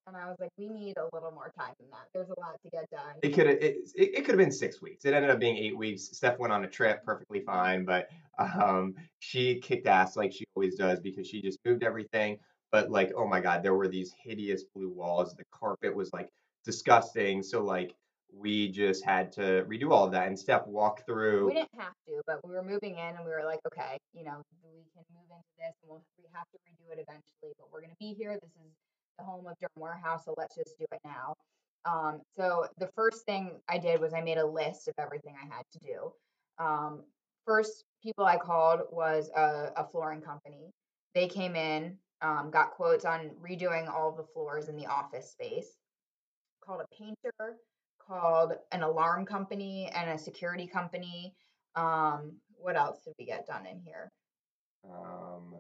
and 0.07 0.17
I 0.17 0.27
was 0.27 0.37
like, 0.39 0.51
we 0.57 0.67
need 0.67 0.97
a 0.97 1.07
little 1.13 1.31
more 1.31 1.51
time 1.57 1.73
than 1.79 1.89
that. 1.91 2.07
There's 2.13 2.29
a 2.29 2.39
lot 2.39 2.55
to 2.63 2.69
get 2.69 2.89
done. 2.89 3.15
It 3.21 3.29
could 3.29 3.47
have 3.47 3.57
it, 3.57 3.77
it, 3.95 4.17
it 4.17 4.25
could 4.25 4.31
have 4.31 4.37
been 4.37 4.51
six 4.51 4.81
weeks. 4.81 5.05
It 5.05 5.13
ended 5.13 5.29
up 5.29 5.39
being 5.39 5.57
eight 5.57 5.77
weeks. 5.77 6.09
Steph 6.11 6.39
went 6.39 6.51
on 6.53 6.63
a 6.63 6.67
trip 6.67 7.03
perfectly 7.05 7.41
fine, 7.41 7.85
but 7.85 8.09
um, 8.39 8.95
she 9.19 9.59
kicked 9.59 9.87
ass 9.87 10.15
like 10.15 10.31
she 10.31 10.45
always 10.55 10.75
does 10.75 10.99
because 10.99 11.27
she 11.27 11.41
just 11.41 11.59
moved 11.65 11.83
everything. 11.83 12.37
But 12.71 12.89
like, 12.89 13.11
oh 13.15 13.27
my 13.27 13.41
God, 13.41 13.63
there 13.63 13.75
were 13.75 13.87
these 13.87 14.13
hideous 14.23 14.63
blue 14.73 14.89
walls. 14.89 15.35
The 15.35 15.43
carpet 15.53 15.95
was 15.95 16.11
like 16.13 16.29
disgusting. 16.65 17.43
So 17.43 17.63
like 17.63 17.93
we 18.33 18.71
just 18.71 19.03
had 19.03 19.31
to 19.33 19.65
redo 19.67 19.91
all 19.91 20.05
of 20.05 20.13
that 20.13 20.27
and 20.27 20.39
Steph 20.39 20.65
walked 20.65 21.05
through. 21.05 21.47
We 21.47 21.53
didn't 21.53 21.75
have 21.77 21.93
to, 22.07 22.21
but 22.25 22.39
we 22.47 22.55
were 22.55 22.63
moving 22.63 22.95
in 22.95 23.15
and 23.15 23.25
we 23.25 23.31
were 23.31 23.43
like, 23.45 23.59
okay, 23.67 23.97
you 24.13 24.23
know, 24.23 24.41
we 24.63 24.71
can 24.95 25.03
move 25.11 25.27
into 25.29 25.51
this 25.59 25.75
and 25.83 25.91
we'll 25.91 26.03
we 26.17 26.29
have 26.33 26.47
to 26.51 26.57
redo 26.63 26.95
it 26.95 27.03
eventually, 27.03 27.51
but 27.59 27.67
we're 27.71 27.81
gonna 27.81 27.99
be 27.99 28.15
here. 28.17 28.39
This 28.41 28.51
is 28.55 28.71
the 29.17 29.25
home 29.25 29.45
of 29.47 29.55
DermWarehouse, 29.59 30.25
so 30.25 30.33
let's 30.37 30.55
just 30.55 30.77
do 30.77 30.85
it 30.91 30.99
now. 31.03 31.35
Um, 31.85 32.21
so 32.35 32.67
the 32.77 32.89
first 32.95 33.25
thing 33.25 33.59
I 33.67 33.77
did 33.77 33.99
was 33.99 34.13
I 34.13 34.21
made 34.21 34.37
a 34.37 34.45
list 34.45 34.87
of 34.87 34.93
everything 34.99 35.35
I 35.41 35.55
had 35.55 35.63
to 35.71 35.79
do. 35.79 36.11
Um, 36.63 37.03
first 37.45 37.85
people 38.03 38.25
I 38.25 38.37
called 38.37 38.81
was 38.91 39.29
a, 39.35 39.71
a 39.75 39.87
flooring 39.91 40.21
company. 40.21 40.71
They 41.15 41.27
came 41.27 41.55
in, 41.55 41.97
um, 42.21 42.51
got 42.51 42.71
quotes 42.71 43.05
on 43.05 43.31
redoing 43.41 43.91
all 43.91 44.11
the 44.11 44.25
floors 44.33 44.69
in 44.69 44.77
the 44.77 44.85
office 44.85 45.31
space. 45.31 45.75
Called 46.63 46.81
a 46.81 46.95
painter, 46.95 47.57
called 47.99 48.53
an 48.71 48.83
alarm 48.83 49.25
company 49.25 49.89
and 49.95 50.11
a 50.11 50.17
security 50.17 50.67
company. 50.67 51.33
Um, 51.75 52.33
what 52.57 52.75
else 52.75 53.01
did 53.03 53.15
we 53.17 53.25
get 53.25 53.47
done 53.47 53.65
in 53.65 53.79
here? 53.79 54.11
Um, 54.85 55.55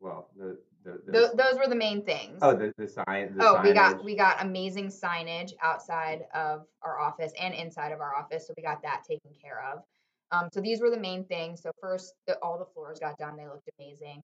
well, 0.00 0.28
the 0.36 0.58
the, 0.84 1.00
the 1.06 1.30
those 1.34 1.58
were 1.58 1.68
the 1.68 1.74
main 1.74 2.04
things. 2.04 2.38
oh 2.42 2.54
the 2.54 2.72
the 2.76 2.86
sign. 2.86 3.34
The 3.36 3.44
Oh, 3.44 3.60
we 3.62 3.72
got 3.72 4.04
we 4.04 4.16
got 4.16 4.42
amazing 4.42 4.88
signage 4.88 5.52
outside 5.62 6.22
of 6.34 6.66
our 6.82 7.00
office 7.00 7.32
and 7.40 7.54
inside 7.54 7.92
of 7.92 8.00
our 8.00 8.14
office, 8.14 8.46
so 8.46 8.54
we 8.56 8.62
got 8.62 8.82
that 8.82 9.02
taken 9.08 9.30
care 9.40 9.64
of. 9.72 9.82
Um, 10.30 10.48
so 10.52 10.60
these 10.60 10.80
were 10.80 10.90
the 10.90 10.98
main 10.98 11.24
things. 11.24 11.62
So 11.62 11.70
first, 11.80 12.14
the, 12.26 12.38
all 12.42 12.58
the 12.58 12.66
floors 12.74 12.98
got 12.98 13.18
done; 13.18 13.36
they 13.36 13.46
looked 13.46 13.68
amazing. 13.78 14.22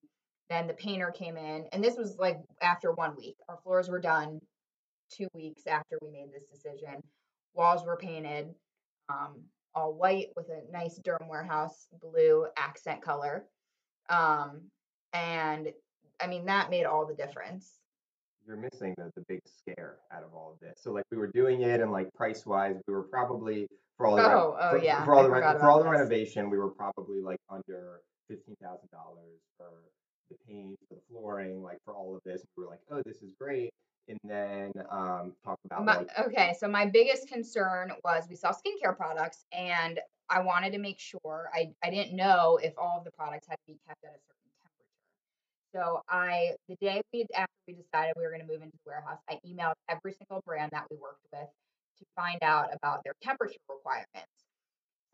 Then 0.50 0.66
the 0.66 0.74
painter 0.74 1.10
came 1.10 1.36
in, 1.36 1.66
and 1.72 1.82
this 1.82 1.96
was 1.96 2.16
like 2.18 2.38
after 2.60 2.92
one 2.92 3.16
week. 3.16 3.36
Our 3.48 3.58
floors 3.62 3.88
were 3.88 4.00
done 4.00 4.40
two 5.10 5.28
weeks 5.34 5.66
after 5.66 5.98
we 6.02 6.10
made 6.10 6.32
this 6.32 6.44
decision. 6.50 7.00
Walls 7.54 7.84
were 7.84 7.96
painted, 7.96 8.48
um, 9.08 9.42
all 9.74 9.94
white 9.94 10.28
with 10.36 10.48
a 10.48 10.70
nice 10.72 11.00
DermWarehouse 11.00 11.86
blue 12.00 12.46
accent 12.56 13.02
color. 13.02 13.44
Um, 14.08 14.62
and 15.12 15.72
I 16.22 16.26
mean 16.26 16.44
that 16.46 16.70
made 16.70 16.84
all 16.84 17.06
the 17.06 17.14
difference. 17.14 17.74
You're 18.46 18.56
missing 18.56 18.94
the 18.96 19.10
the 19.16 19.24
big 19.28 19.40
scare 19.46 19.96
out 20.12 20.22
of 20.22 20.34
all 20.34 20.52
of 20.52 20.60
this. 20.60 20.80
So 20.82 20.92
like 20.92 21.04
we 21.10 21.16
were 21.16 21.28
doing 21.28 21.62
it 21.62 21.80
and 21.80 21.92
like 21.92 22.12
price 22.14 22.46
wise, 22.46 22.76
we 22.86 22.94
were 22.94 23.02
probably 23.04 23.66
for 23.96 24.06
all 24.06 24.16
the 24.16 24.22
re- 24.22 24.28
Oh, 24.34 24.56
oh 24.60 24.70
for, 24.70 24.84
yeah, 24.84 25.04
for 25.04 25.14
all 25.14 25.20
I 25.20 25.22
the 25.24 25.30
re- 25.30 25.40
for 25.40 25.70
all 25.70 25.80
about 25.80 25.84
the 25.84 25.90
this. 25.90 26.00
renovation, 26.00 26.50
we 26.50 26.58
were 26.58 26.70
probably 26.70 27.20
like 27.20 27.40
under 27.48 28.00
fifteen 28.28 28.56
thousand 28.62 28.88
dollars 28.90 29.40
for 29.56 29.70
the 30.30 30.36
paint, 30.48 30.78
for 30.88 30.94
the 30.94 31.00
flooring, 31.10 31.62
like 31.62 31.78
for 31.84 31.94
all 31.94 32.16
of 32.16 32.22
this. 32.24 32.42
We 32.56 32.64
were 32.64 32.70
like, 32.70 32.80
oh, 32.90 33.02
this 33.04 33.16
is 33.22 33.34
great. 33.38 33.70
And 34.08 34.18
then 34.24 34.72
um, 34.90 35.34
talk 35.44 35.58
about 35.66 35.84
My, 35.84 35.96
like 35.98 36.08
okay, 36.26 36.54
so 36.58 36.66
my 36.66 36.86
biggest 36.86 37.28
concern 37.28 37.92
was 38.02 38.24
we 38.28 38.34
saw 38.36 38.52
skincare 38.52 38.96
products 38.96 39.44
and 39.52 40.00
I 40.28 40.40
wanted 40.40 40.72
to 40.72 40.78
make 40.78 40.98
sure 40.98 41.50
I, 41.54 41.70
I 41.84 41.90
didn't 41.90 42.16
know 42.16 42.58
if 42.62 42.72
all 42.78 42.98
of 42.98 43.04
the 43.04 43.10
products 43.12 43.46
had 43.48 43.56
to 43.56 43.72
be 43.72 43.78
kept 43.86 44.02
at 44.04 44.10
a 44.10 44.18
certain. 44.18 44.39
So 45.72 46.02
I 46.08 46.52
the 46.68 46.76
day 46.80 47.00
we 47.12 47.26
after 47.34 47.52
we 47.68 47.74
decided 47.74 48.14
we 48.16 48.22
were 48.22 48.30
going 48.30 48.42
to 48.42 48.46
move 48.46 48.62
into 48.62 48.76
the 48.84 48.90
warehouse, 48.90 49.18
I 49.28 49.38
emailed 49.46 49.74
every 49.88 50.12
single 50.12 50.42
brand 50.46 50.70
that 50.72 50.86
we 50.90 50.96
worked 50.96 51.24
with 51.32 51.48
to 51.98 52.04
find 52.16 52.38
out 52.42 52.70
about 52.74 53.02
their 53.04 53.14
temperature 53.22 53.58
requirements. 53.68 54.32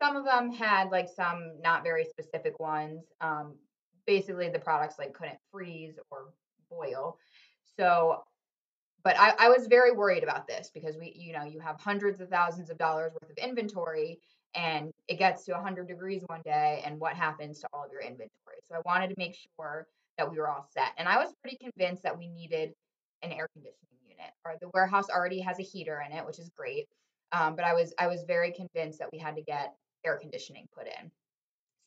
Some 0.01 0.15
of 0.15 0.25
them 0.25 0.51
had 0.51 0.89
like 0.89 1.09
some 1.09 1.53
not 1.61 1.83
very 1.83 2.05
specific 2.05 2.59
ones. 2.59 3.03
Um, 3.21 3.55
basically 4.05 4.49
the 4.49 4.59
products 4.59 4.97
like 4.97 5.13
couldn't 5.13 5.37
freeze 5.51 5.99
or 6.09 6.33
boil. 6.69 7.17
So 7.77 8.23
but 9.03 9.17
I, 9.17 9.33
I 9.39 9.49
was 9.49 9.67
very 9.67 9.91
worried 9.91 10.23
about 10.23 10.47
this 10.47 10.71
because 10.73 10.97
we 10.97 11.13
you 11.15 11.33
know 11.33 11.43
you 11.43 11.59
have 11.59 11.79
hundreds 11.79 12.19
of 12.19 12.29
thousands 12.29 12.69
of 12.69 12.77
dollars 12.77 13.13
worth 13.13 13.29
of 13.29 13.37
inventory 13.37 14.19
and 14.55 14.91
it 15.07 15.19
gets 15.19 15.45
to 15.45 15.51
100 15.53 15.87
degrees 15.87 16.23
one 16.27 16.41
day 16.43 16.81
and 16.85 16.99
what 16.99 17.13
happens 17.13 17.59
to 17.59 17.67
all 17.73 17.85
of 17.85 17.91
your 17.91 18.01
inventory 18.01 18.57
so 18.67 18.75
i 18.75 18.81
wanted 18.85 19.09
to 19.09 19.15
make 19.17 19.35
sure 19.35 19.87
that 20.17 20.29
we 20.29 20.37
were 20.37 20.47
all 20.47 20.67
set 20.73 20.91
and 20.97 21.07
i 21.07 21.17
was 21.17 21.33
pretty 21.41 21.57
convinced 21.57 22.03
that 22.03 22.17
we 22.17 22.27
needed 22.27 22.71
an 23.23 23.31
air 23.31 23.47
conditioning 23.53 23.99
unit 24.03 24.31
or 24.45 24.55
the 24.61 24.69
warehouse 24.73 25.09
already 25.09 25.39
has 25.39 25.59
a 25.59 25.63
heater 25.63 26.03
in 26.05 26.15
it 26.15 26.25
which 26.25 26.39
is 26.39 26.49
great 26.55 26.87
um, 27.31 27.55
but 27.55 27.65
i 27.65 27.73
was 27.73 27.93
i 27.99 28.07
was 28.07 28.23
very 28.27 28.51
convinced 28.51 28.99
that 28.99 29.09
we 29.11 29.17
had 29.17 29.35
to 29.35 29.41
get 29.41 29.73
air 30.05 30.17
conditioning 30.17 30.67
put 30.75 30.87
in 30.87 31.11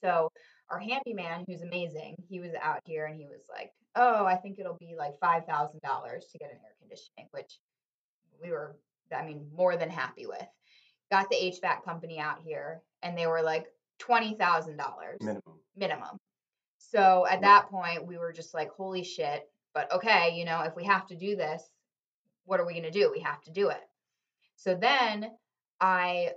so 0.03 0.31
our 0.71 0.79
handyman, 0.79 1.45
who's 1.47 1.63
amazing, 1.63 2.17
he 2.29 2.41
was 2.41 2.53
out 2.63 2.81
here 2.85 3.07
and 3.07 3.17
he 3.17 3.27
was 3.27 3.43
like, 3.49 3.73
"Oh, 3.97 4.25
I 4.25 4.37
think 4.37 4.59
it'll 4.59 4.77
be 4.77 4.95
like 4.97 5.19
five 5.21 5.45
thousand 5.47 5.81
dollars 5.83 6.27
to 6.33 6.39
get 6.39 6.51
an 6.51 6.59
air 6.65 6.75
conditioning," 6.81 7.29
which 7.33 7.59
we 8.41 8.51
were, 8.51 8.77
I 9.15 9.25
mean, 9.25 9.49
more 9.55 9.77
than 9.77 9.91
happy 9.91 10.27
with. 10.27 10.47
Got 11.11 11.29
the 11.29 11.37
HVAC 11.37 11.85
company 11.85 12.19
out 12.19 12.41
here, 12.41 12.83
and 13.03 13.19
they 13.19 13.27
were 13.27 13.43
like 13.43 13.67
twenty 13.99 14.35
thousand 14.35 14.77
dollars 14.77 15.19
minimum. 15.21 15.61
minimum. 15.77 16.19
So 16.91 17.25
at 17.27 17.43
that 17.43 17.71
point, 17.71 18.07
we 18.07 18.19
were 18.19 18.33
just 18.33 18.53
like, 18.53 18.71
"Holy 18.73 19.05
shit!" 19.05 19.49
But 19.75 19.93
okay, 19.93 20.31
you 20.37 20.45
know, 20.45 20.63
if 20.63 20.75
we 20.75 20.85
have 20.85 21.07
to 21.07 21.17
do 21.17 21.37
this, 21.37 21.63
what 22.45 22.59
are 22.59 22.67
we 22.67 22.75
gonna 22.75 22.91
do? 22.91 23.11
We 23.13 23.21
have 23.21 23.41
to 23.43 23.53
do 23.53 23.69
it. 23.71 23.89
So 24.57 24.75
then 24.75 25.31
I 25.81 26.33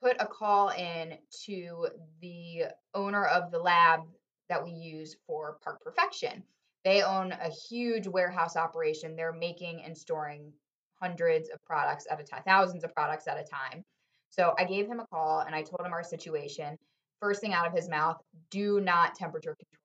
put 0.00 0.16
a 0.20 0.26
call 0.26 0.70
in 0.70 1.18
to 1.44 1.88
the 2.20 2.66
owner 2.94 3.26
of 3.26 3.50
the 3.50 3.58
lab 3.58 4.00
that 4.48 4.62
we 4.62 4.70
use 4.70 5.16
for 5.26 5.58
Park 5.62 5.80
Perfection. 5.82 6.42
They 6.84 7.02
own 7.02 7.32
a 7.32 7.50
huge 7.50 8.06
warehouse 8.06 8.56
operation. 8.56 9.16
They're 9.16 9.32
making 9.32 9.82
and 9.82 9.96
storing 9.96 10.52
hundreds 11.00 11.48
of 11.50 11.62
products 11.64 12.06
at 12.10 12.20
a 12.20 12.24
time, 12.24 12.42
thousands 12.44 12.84
of 12.84 12.94
products 12.94 13.26
at 13.26 13.38
a 13.38 13.44
time. 13.44 13.84
So 14.30 14.54
I 14.58 14.64
gave 14.64 14.86
him 14.86 15.00
a 15.00 15.06
call 15.08 15.40
and 15.40 15.54
I 15.54 15.62
told 15.62 15.84
him 15.84 15.92
our 15.92 16.04
situation. 16.04 16.78
First 17.20 17.40
thing 17.40 17.52
out 17.52 17.66
of 17.66 17.74
his 17.74 17.88
mouth, 17.88 18.16
do 18.50 18.80
not 18.80 19.14
temperature 19.14 19.54
control 19.54 19.79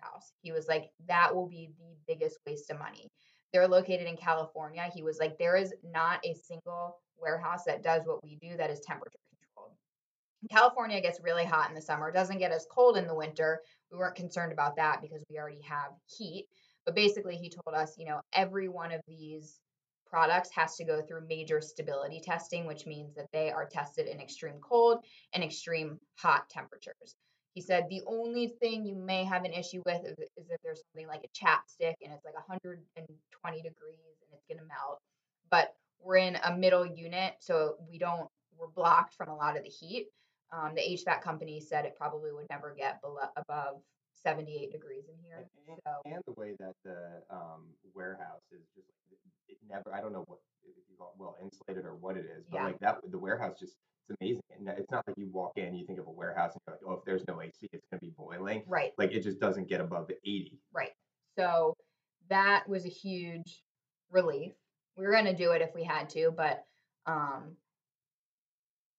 warehouse. 0.00 0.32
He 0.42 0.52
was 0.52 0.68
like, 0.68 0.90
that 1.08 1.34
will 1.34 1.48
be 1.48 1.70
the 1.78 1.96
biggest 2.06 2.38
waste 2.46 2.70
of 2.70 2.78
money. 2.78 3.08
They're 3.52 3.68
located 3.68 4.06
in 4.06 4.16
California. 4.16 4.88
He 4.94 5.02
was 5.02 5.18
like, 5.18 5.38
there 5.38 5.56
is 5.56 5.74
not 5.84 6.24
a 6.24 6.34
single 6.34 6.98
warehouse 7.18 7.64
that 7.66 7.82
does 7.82 8.06
what 8.06 8.22
we 8.22 8.36
do 8.36 8.56
that 8.56 8.70
is 8.70 8.80
temperature 8.80 9.18
controlled. 9.28 9.76
California 10.50 11.00
gets 11.00 11.20
really 11.22 11.44
hot 11.44 11.68
in 11.68 11.74
the 11.74 11.82
summer. 11.82 12.10
Doesn't 12.12 12.38
get 12.38 12.52
as 12.52 12.66
cold 12.70 12.96
in 12.96 13.06
the 13.06 13.14
winter. 13.14 13.60
We 13.90 13.98
weren't 13.98 14.14
concerned 14.14 14.52
about 14.52 14.76
that 14.76 15.02
because 15.02 15.24
we 15.28 15.38
already 15.38 15.62
have 15.62 15.92
heat. 16.06 16.46
But 16.86 16.94
basically, 16.94 17.36
he 17.36 17.50
told 17.50 17.74
us, 17.74 17.94
you 17.98 18.06
know, 18.06 18.20
every 18.32 18.68
one 18.68 18.92
of 18.92 19.02
these 19.06 19.60
products 20.08 20.50
has 20.52 20.76
to 20.76 20.84
go 20.84 21.02
through 21.02 21.26
major 21.28 21.60
stability 21.60 22.20
testing, 22.20 22.66
which 22.66 22.86
means 22.86 23.14
that 23.14 23.28
they 23.32 23.50
are 23.50 23.66
tested 23.66 24.06
in 24.06 24.18
extreme 24.18 24.58
cold 24.60 25.04
and 25.34 25.44
extreme 25.44 25.98
hot 26.16 26.48
temperatures. 26.48 27.14
He 27.54 27.60
said 27.60 27.88
the 27.88 28.02
only 28.06 28.48
thing 28.48 28.86
you 28.86 28.94
may 28.94 29.24
have 29.24 29.44
an 29.44 29.52
issue 29.52 29.82
with 29.84 30.04
is, 30.04 30.18
is 30.36 30.50
if 30.50 30.60
there's 30.62 30.82
something 30.92 31.08
like 31.08 31.24
a 31.24 31.28
chapstick 31.28 31.94
and 32.02 32.12
it's 32.12 32.24
like 32.24 32.34
120 32.34 33.56
degrees 33.56 34.16
and 34.22 34.32
it's 34.32 34.44
going 34.48 34.58
to 34.58 34.64
melt. 34.64 35.00
But 35.50 35.74
we're 36.02 36.16
in 36.16 36.36
a 36.44 36.56
middle 36.56 36.86
unit, 36.86 37.34
so 37.40 37.76
we 37.90 37.98
don't, 37.98 38.28
we're 38.56 38.68
blocked 38.68 39.14
from 39.14 39.28
a 39.28 39.36
lot 39.36 39.56
of 39.56 39.64
the 39.64 39.68
heat. 39.68 40.06
Um, 40.52 40.74
the 40.74 40.80
HVAC 40.82 41.22
company 41.22 41.60
said 41.60 41.84
it 41.84 41.96
probably 41.96 42.32
would 42.32 42.46
never 42.50 42.74
get 42.76 43.00
below, 43.02 43.28
above 43.36 43.80
78 44.22 44.72
degrees 44.72 45.04
in 45.08 45.16
here. 45.22 45.38
And, 45.68 45.78
So 45.86 45.92
and 46.04 46.22
the 46.26 46.32
way 46.40 46.54
that 46.58 46.74
the 46.84 47.22
um, 47.30 47.66
warehouse 47.94 48.42
is 48.52 48.60
just 48.74 48.88
it 49.48 49.56
never 49.68 49.92
I 49.94 50.00
don't 50.00 50.12
know 50.12 50.24
what 50.26 50.38
if 50.62 50.76
you 50.88 50.96
call 50.98 51.14
well 51.18 51.36
insulated 51.42 51.84
or 51.84 51.94
what 51.96 52.16
it 52.16 52.26
is, 52.26 52.44
but 52.50 52.58
Yeah. 52.58 52.64
like 52.64 52.78
that 52.80 52.98
the 53.10 53.18
warehouse 53.18 53.58
just 53.58 53.74
it's 54.08 54.16
amazing. 54.20 54.42
And 54.58 54.68
it's 54.68 54.90
not 54.90 55.04
like 55.06 55.16
you 55.18 55.28
walk 55.32 55.52
in, 55.56 55.74
you 55.74 55.86
think 55.86 55.98
of 55.98 56.06
a 56.06 56.10
warehouse 56.10 56.52
and 56.54 56.60
you're 56.66 56.74
like, 56.76 56.82
oh, 56.86 56.98
if 56.98 57.04
there's 57.04 57.24
no 57.28 57.40
AC, 57.40 57.68
it's 57.72 57.86
gonna 57.90 58.00
be 58.00 58.12
boiling. 58.16 58.64
right, 58.66 58.92
Like 58.98 59.12
it 59.12 59.20
just 59.22 59.40
doesn't 59.40 59.68
get 59.68 59.80
above 59.80 60.10
80. 60.24 60.58
right. 60.72 60.92
So 61.38 61.74
that 62.28 62.68
was 62.68 62.84
a 62.84 62.88
huge 62.90 63.62
relief. 64.10 64.52
We 64.96 65.06
were 65.06 65.12
gonna 65.12 65.34
do 65.36 65.52
it 65.52 65.62
if 65.62 65.70
we 65.74 65.84
had 65.84 66.08
to, 66.10 66.32
but 66.36 66.64
um, 67.06 67.56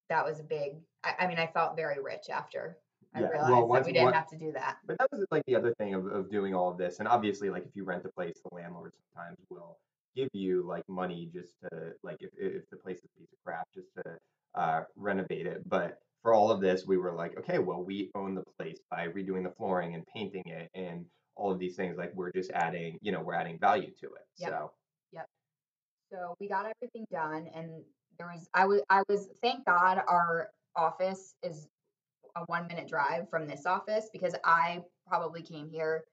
that 0.10 0.26
was 0.26 0.40
a 0.40 0.44
big. 0.44 0.74
I, 1.04 1.14
I 1.22 1.28
mean, 1.28 1.38
I 1.40 1.48
felt 1.48 1.76
very 1.76 2.02
rich 2.02 2.30
after 2.30 2.78
I 3.14 3.22
Yeah, 3.22 3.28
well, 3.34 3.46
realized 3.46 3.86
that 3.86 3.86
we 3.88 3.94
didn't 3.94 4.06
one- 4.06 4.14
have 4.14 4.28
to 4.30 4.38
do 4.38 4.52
that. 4.54 4.78
But 4.86 4.98
that 5.00 5.12
was 5.12 5.26
like 5.32 5.44
the 5.46 5.56
other 5.56 5.74
thing 5.76 5.94
of, 5.94 6.06
of 6.08 6.30
doing 6.30 6.54
all 6.56 6.70
of 6.70 6.78
this. 6.78 7.00
And 7.00 7.08
obviously, 7.08 7.50
like 7.50 7.66
if 7.66 7.76
you 7.76 7.84
rent 7.84 8.06
a 8.06 8.10
place, 8.10 8.40
the 8.50 8.56
landlord 8.56 8.94
sometimes 9.14 9.38
will 9.50 9.78
give 10.16 10.30
you 10.34 10.64
like 10.68 10.88
money 10.90 11.30
just 11.34 11.54
to 11.62 11.94
like 12.04 12.18
if 12.22 12.30
if 12.38 12.70
the 12.70 12.78
place 12.78 12.98
is 13.00 13.06
a 13.16 13.20
piece 13.20 13.32
of 13.32 13.40
crap, 13.46 13.68
just 13.74 13.88
to 13.96 14.18
uh, 14.56 14.84
renovate 14.96 15.46
it. 15.46 15.68
But 15.68 16.00
for 16.22 16.34
all 16.34 16.52
of 16.52 16.62
this, 16.62 16.86
we 16.86 16.98
were 16.98 17.12
like, 17.14 17.38
okay, 17.40 17.60
well, 17.60 17.84
we 17.84 18.12
own 18.16 18.36
the 18.36 18.44
place 18.58 18.80
by 18.90 19.08
redoing 19.08 19.44
the 19.44 19.52
flooring 19.58 19.96
and 19.96 20.06
painting 20.14 20.44
it 20.46 20.70
and 20.74 21.06
all 21.36 21.52
of 21.52 21.60
these 21.60 21.76
things. 21.76 21.98
Like 21.98 22.14
we're 22.16 22.32
just 22.32 22.52
adding, 22.52 22.98
you 23.02 23.12
know, 23.12 23.22
we're 23.22 23.34
adding 23.34 23.58
value 23.60 23.92
to 24.02 24.08
it. 24.08 24.26
Yep. 24.38 24.50
So 24.50 24.72
yep. 25.12 25.26
So 26.12 26.36
we 26.40 26.48
got 26.48 26.66
everything 26.66 27.06
done, 27.12 27.48
and 27.56 27.84
there 28.18 28.28
was 28.28 28.48
I 28.54 28.66
was 28.66 28.82
I 28.90 29.04
was 29.10 29.28
thank 29.42 29.66
God 29.66 30.02
our 30.08 30.50
office 30.78 31.36
is 31.44 31.68
a 32.36 32.42
one 32.46 32.68
minute 32.68 32.88
drive 32.88 33.30
from 33.30 33.48
this 33.48 33.66
office 33.66 34.10
because 34.12 34.36
I 34.44 34.82
probably 35.08 35.42
came 35.42 35.70
here 35.70 36.04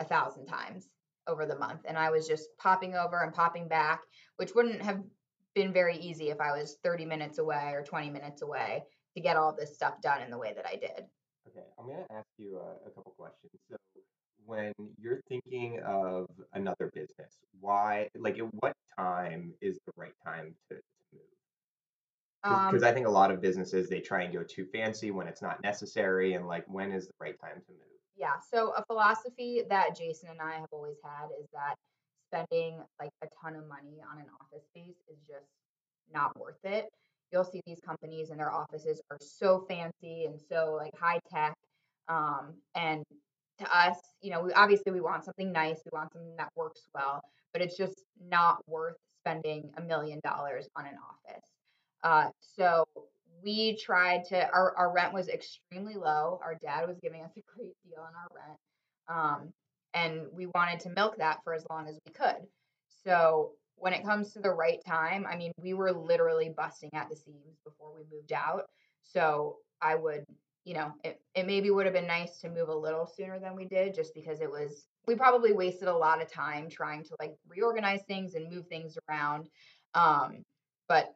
a 0.00 0.04
thousand 0.04 0.46
times 0.46 0.88
over 1.26 1.46
the 1.46 1.58
month, 1.58 1.82
and 1.84 1.98
I 1.98 2.10
was 2.10 2.26
just 2.26 2.48
popping 2.58 2.94
over 2.94 3.22
and 3.22 3.32
popping 3.32 3.68
back, 3.68 4.00
which 4.36 4.54
wouldn't 4.54 4.80
have 4.82 5.02
been 5.54 5.72
very 5.72 5.96
easy 5.96 6.30
if 6.30 6.40
I 6.40 6.52
was 6.52 6.76
30 6.82 7.04
minutes 7.04 7.38
away 7.38 7.72
or 7.74 7.82
20 7.82 8.10
minutes 8.10 8.42
away 8.42 8.84
to 9.14 9.20
get 9.20 9.36
all 9.36 9.54
this 9.54 9.74
stuff 9.74 10.00
done 10.00 10.22
in 10.22 10.30
the 10.30 10.38
way 10.38 10.52
that 10.54 10.66
I 10.66 10.76
did. 10.76 11.04
Okay, 11.48 11.66
I'm 11.78 11.86
going 11.86 12.04
to 12.08 12.14
ask 12.14 12.26
you 12.38 12.58
a, 12.58 12.88
a 12.88 12.90
couple 12.90 13.12
questions. 13.16 13.52
So, 13.70 13.76
when 14.44 14.72
you're 14.98 15.20
thinking 15.28 15.80
of 15.86 16.26
another 16.54 16.90
business, 16.94 17.36
why, 17.60 18.08
like, 18.16 18.38
at 18.38 18.46
what 18.60 18.72
time 18.98 19.52
is 19.60 19.78
the 19.86 19.92
right 19.96 20.12
time 20.24 20.54
to, 20.70 20.76
to 20.76 20.82
move? 21.12 21.37
Because 22.48 22.82
Um, 22.82 22.88
I 22.88 22.92
think 22.92 23.06
a 23.06 23.10
lot 23.10 23.30
of 23.30 23.40
businesses 23.40 23.88
they 23.88 24.00
try 24.00 24.22
and 24.22 24.32
go 24.32 24.42
too 24.42 24.64
fancy 24.66 25.10
when 25.10 25.26
it's 25.28 25.42
not 25.42 25.62
necessary, 25.62 26.34
and 26.34 26.46
like, 26.46 26.64
when 26.66 26.92
is 26.92 27.06
the 27.06 27.12
right 27.20 27.38
time 27.40 27.60
to 27.66 27.72
move? 27.72 27.82
yeah, 28.16 28.34
so 28.50 28.72
a 28.76 28.84
philosophy 28.86 29.62
that 29.68 29.96
Jason 29.96 30.28
and 30.30 30.40
I 30.40 30.54
have 30.58 30.68
always 30.72 30.96
had 31.04 31.28
is 31.40 31.46
that 31.52 31.76
spending 32.26 32.78
like 33.00 33.10
a 33.22 33.28
ton 33.40 33.54
of 33.54 33.66
money 33.68 34.02
on 34.10 34.18
an 34.18 34.26
office 34.40 34.66
space 34.66 34.96
is 35.08 35.18
just 35.28 35.46
not 36.12 36.36
worth 36.38 36.64
it. 36.64 36.88
You'll 37.32 37.44
see 37.44 37.60
these 37.66 37.80
companies 37.80 38.30
and 38.30 38.40
their 38.40 38.50
offices 38.50 39.00
are 39.10 39.18
so 39.20 39.64
fancy 39.68 40.24
and 40.24 40.38
so 40.48 40.74
like 40.76 40.92
high 40.98 41.20
tech. 41.30 41.54
Um, 42.08 42.54
and 42.74 43.04
to 43.58 43.76
us, 43.76 43.96
you 44.20 44.30
know, 44.30 44.42
we 44.42 44.52
obviously 44.52 44.92
we 44.92 45.00
want 45.00 45.24
something 45.24 45.52
nice, 45.52 45.80
we 45.84 45.96
want 45.96 46.12
something 46.12 46.36
that 46.38 46.50
works 46.56 46.82
well, 46.94 47.20
but 47.52 47.62
it's 47.62 47.76
just 47.76 48.02
not 48.28 48.58
worth 48.66 48.96
spending 49.20 49.70
a 49.76 49.82
million 49.82 50.20
dollars 50.24 50.68
on 50.76 50.86
an 50.86 50.96
office. 50.96 51.44
Uh, 52.02 52.30
so 52.40 52.84
we 53.42 53.76
tried 53.76 54.24
to 54.24 54.50
our, 54.50 54.76
our 54.76 54.92
rent 54.92 55.14
was 55.14 55.28
extremely 55.28 55.94
low. 55.94 56.40
Our 56.42 56.56
dad 56.60 56.86
was 56.88 56.98
giving 57.02 57.22
us 57.22 57.32
a 57.36 57.42
great 57.56 57.74
deal 57.84 58.00
on 58.00 58.12
our 58.14 58.28
rent. 58.34 58.58
Um, 59.08 59.52
and 59.94 60.26
we 60.32 60.46
wanted 60.54 60.80
to 60.80 60.90
milk 60.90 61.16
that 61.18 61.38
for 61.44 61.54
as 61.54 61.64
long 61.70 61.88
as 61.88 61.98
we 62.06 62.12
could. 62.12 62.46
So 63.04 63.52
when 63.76 63.92
it 63.92 64.04
comes 64.04 64.32
to 64.32 64.40
the 64.40 64.50
right 64.50 64.80
time, 64.86 65.26
I 65.28 65.36
mean, 65.36 65.52
we 65.60 65.74
were 65.74 65.92
literally 65.92 66.52
busting 66.54 66.90
at 66.94 67.08
the 67.08 67.16
seams 67.16 67.58
before 67.64 67.92
we 67.94 68.02
moved 68.14 68.32
out. 68.32 68.66
So 69.02 69.56
I 69.80 69.94
would, 69.94 70.24
you 70.64 70.74
know, 70.74 70.92
it, 71.04 71.20
it 71.34 71.46
maybe 71.46 71.70
would 71.70 71.86
have 71.86 71.94
been 71.94 72.06
nice 72.06 72.38
to 72.40 72.50
move 72.50 72.68
a 72.68 72.74
little 72.76 73.06
sooner 73.06 73.38
than 73.38 73.54
we 73.54 73.64
did 73.64 73.94
just 73.94 74.14
because 74.14 74.40
it 74.40 74.50
was, 74.50 74.86
we 75.06 75.14
probably 75.14 75.52
wasted 75.52 75.88
a 75.88 75.96
lot 75.96 76.20
of 76.20 76.30
time 76.30 76.68
trying 76.68 77.04
to 77.04 77.16
like 77.20 77.34
reorganize 77.48 78.02
things 78.06 78.34
and 78.34 78.52
move 78.52 78.66
things 78.66 78.98
around. 79.08 79.48
Um, 79.94 80.42
but 80.88 81.14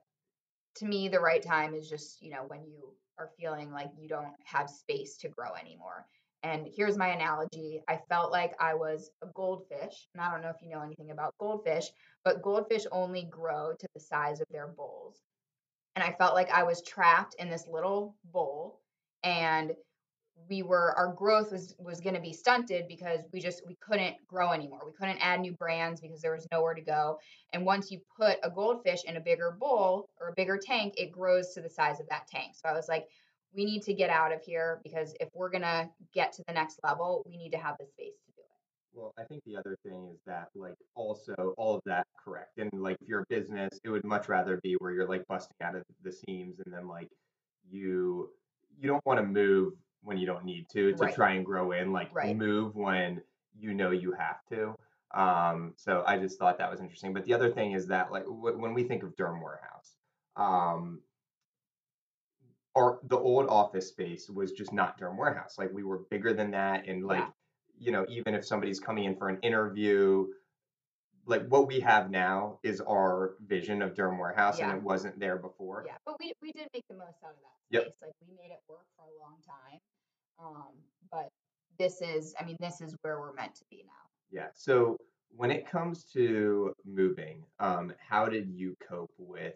to 0.77 0.85
me, 0.85 1.09
the 1.09 1.21
right 1.21 1.43
time 1.43 1.75
is 1.75 1.89
just, 1.89 2.23
you 2.23 2.31
know, 2.31 2.45
when 2.49 2.65
you 2.65 2.95
are 3.19 3.31
feeling 3.39 3.71
like 3.73 3.91
you 3.99 4.09
don't 4.09 4.35
have 4.45 4.71
space 4.71 5.17
to 5.19 5.29
grow 5.29 5.55
anymore. 5.55 6.07
And 6.43 6.67
here's 6.75 6.99
my 6.99 7.09
analogy. 7.09 7.83
I 7.89 8.01
felt 8.09 8.33
like 8.33 8.55
I 8.61 8.75
was 8.75 9.11
a 9.23 9.27
goldfish. 9.27 10.09
And 10.13 10.21
I 10.21 10.31
don't 10.31 10.43
know 10.43 10.49
if 10.49 10.61
you 10.61 10.71
know 10.71 10.83
anything 10.83 11.11
about 11.11 11.35
goldfish, 11.39 11.87
but 12.25 12.43
goldfish 12.43 12.85
only 12.91 13.25
grow 13.25 13.75
to 13.79 13.87
the 13.95 14.01
size 14.01 14.41
of 14.41 14.47
their 14.51 14.67
bowls. 14.67 15.21
And 15.95 16.03
I 16.03 16.17
felt 16.19 16.35
like 16.35 16.51
I 16.51 16.65
was 16.65 16.83
trapped 16.83 17.37
in 17.39 17.49
this 17.49 17.69
little 17.69 18.17
bowl 18.25 18.81
and 19.23 19.73
we 20.49 20.63
were 20.63 20.93
our 20.97 21.13
growth 21.13 21.53
was 21.53 21.75
was 21.79 22.01
going 22.01 22.15
to 22.15 22.21
be 22.21 22.33
stunted 22.33 22.87
because 22.89 23.21
we 23.33 23.41
just 23.41 23.63
we 23.67 23.77
couldn't 23.81 24.17
grow 24.27 24.53
anymore. 24.53 24.81
We 24.85 24.93
couldn't 24.93 25.19
add 25.19 25.41
new 25.41 25.53
brands 25.53 26.01
because 26.01 26.21
there 26.21 26.33
was 26.33 26.47
nowhere 26.51 26.75
to 26.75 26.81
go. 26.81 27.19
And 27.53 27.65
once 27.65 27.91
you 27.91 28.01
put 28.17 28.39
a 28.43 28.51
goldfish 28.51 29.05
in 29.05 29.17
a 29.17 29.21
bigger 29.21 29.57
bowl 29.59 30.09
or 30.21 30.29
a 30.29 30.33
bigger 30.35 30.59
tank, 30.59 30.95
it 30.97 31.13
grows 31.13 31.53
to 31.55 31.61
the 31.61 31.71
size 31.71 32.01
of 32.01 32.09
that 32.09 32.27
tank. 32.29 32.53
So 32.55 32.69
I 32.69 32.73
was 32.73 32.89
like, 32.89 33.09
we 33.55 33.65
need 33.65 33.83
to 33.83 33.95
get 33.95 34.11
out 34.11 34.33
of 34.33 34.43
here 34.43 34.81
because 34.83 35.15
if 35.21 35.29
we're 35.35 35.51
going 35.51 35.63
to 35.63 35.89
get 36.15 36.33
to 36.35 36.43
the 36.47 36.55
next 36.55 36.81
level, 36.83 37.23
we 37.27 37.37
need 37.37 37.51
to 37.51 37.59
have 37.59 37.77
the 37.79 37.87
space 37.87 38.15
to 38.25 38.33
do 38.35 38.41
it. 38.41 38.95
Well, 38.95 39.13
I 39.19 39.25
think 39.25 39.43
the 39.45 39.57
other 39.57 39.77
thing 39.85 40.11
is 40.13 40.21
that, 40.27 40.49
like, 40.55 40.77
also 40.95 41.55
all 41.57 41.77
of 41.77 41.83
that 41.87 42.07
correct. 42.23 42.59
And 42.59 42.71
like, 42.73 42.97
if 43.01 43.09
you're 43.09 43.21
a 43.21 43.27
business, 43.29 43.79
it 43.85 43.91
would 43.91 44.05
much 44.05 44.29
rather 44.29 44.59
be 44.63 44.75
where 44.75 44.93
you're 44.93 45.09
like 45.09 45.27
busting 45.29 45.57
out 45.63 45.77
of 45.77 45.83
the 46.03 46.13
seams, 46.13 46.61
and 46.65 46.73
then 46.73 46.89
like 46.89 47.09
you 47.71 48.31
you 48.79 48.89
don't 48.89 49.05
want 49.07 49.21
to 49.21 49.27
move 49.27 49.75
when 50.03 50.19
you 50.19 50.27
don't 50.27 50.45
need 50.45 50.69
to 50.71 50.93
to 50.93 50.97
Right. 51.05 51.15
try 51.15 51.33
and 51.33 51.45
grow 51.45 51.73
in. 51.73 51.93
Like, 51.93 52.15
Right. 52.15 52.37
move 52.37 52.75
when 52.75 53.23
you 53.55 53.75
know 53.75 53.91
you 53.91 54.13
have 54.13 54.45
to. 54.47 54.75
Um, 55.13 55.75
so 55.77 56.03
I 56.07 56.19
just 56.19 56.39
thought 56.39 56.59
that 56.59 56.71
was 56.71 56.81
interesting. 56.81 57.13
But 57.13 57.25
the 57.25 57.35
other 57.35 57.51
thing 57.53 57.73
is 57.73 57.87
that, 57.89 58.11
like, 58.11 58.25
w- 58.25 58.59
when 58.59 58.73
we 58.75 58.85
think 58.85 59.03
of 59.03 59.15
DermWarehouse, 59.17 59.95
um, 60.37 61.03
our 62.75 62.99
the 63.03 63.19
old 63.19 63.49
office 63.49 63.89
space 63.89 64.31
was 64.31 64.53
just 64.53 64.73
not 64.73 64.99
DermWarehouse. 64.99 65.59
Like 65.59 65.71
we 65.73 65.83
were 65.83 65.99
bigger 66.11 66.33
than 66.33 66.51
that, 66.53 66.87
and 66.89 67.05
like 67.07 67.19
Yeah. 67.19 67.31
you 67.79 67.93
know, 67.93 68.07
even 68.09 68.35
if 68.35 68.45
somebody's 68.47 68.81
coming 68.81 69.05
in 69.05 69.17
for 69.17 69.29
an 69.29 69.39
interview, 69.41 70.33
like 71.27 71.47
what 71.49 71.67
we 71.67 71.81
have 71.81 72.11
now 72.11 72.59
is 72.63 72.81
our 72.81 73.37
vision 73.41 73.83
of 73.83 73.93
DermWarehouse, 73.95 74.61
and 74.61 74.73
it 74.73 74.83
wasn't 74.83 75.19
there 75.21 75.37
before. 75.37 75.85
Yeah, 75.87 75.99
but 76.07 76.19
we 76.19 76.33
we 76.41 76.53
did 76.53 76.69
make 76.73 76.87
the 76.89 76.95
most 76.95 77.23
out 77.23 77.33
of 77.35 77.41
that 77.43 77.59
Yep. 77.71 77.83
space. 77.93 78.03
Like 78.03 78.15
we 78.27 78.33
made 78.35 78.51
it 78.53 78.63
work 78.67 78.87
for 78.97 79.03
a 79.03 79.19
long 79.21 79.37
time. 79.43 79.79
Um, 80.45 80.73
but 81.11 81.29
this 81.79 82.01
is, 82.03 82.35
I 82.39 82.45
mean, 82.45 82.57
this 82.61 82.81
is 82.81 82.95
where 83.03 83.21
we're 83.21 83.35
meant 83.35 83.55
to 83.57 83.65
be 83.71 83.85
now. 83.87 83.93
Yeah. 84.31 84.49
So 84.55 84.97
when 85.37 85.51
it 85.51 85.67
comes 85.67 86.05
to 86.13 86.73
moving, 86.85 87.45
um, 87.61 87.93
how 87.99 88.27
did 88.27 88.51
you 88.51 88.77
cope 88.87 89.13
with 89.19 89.55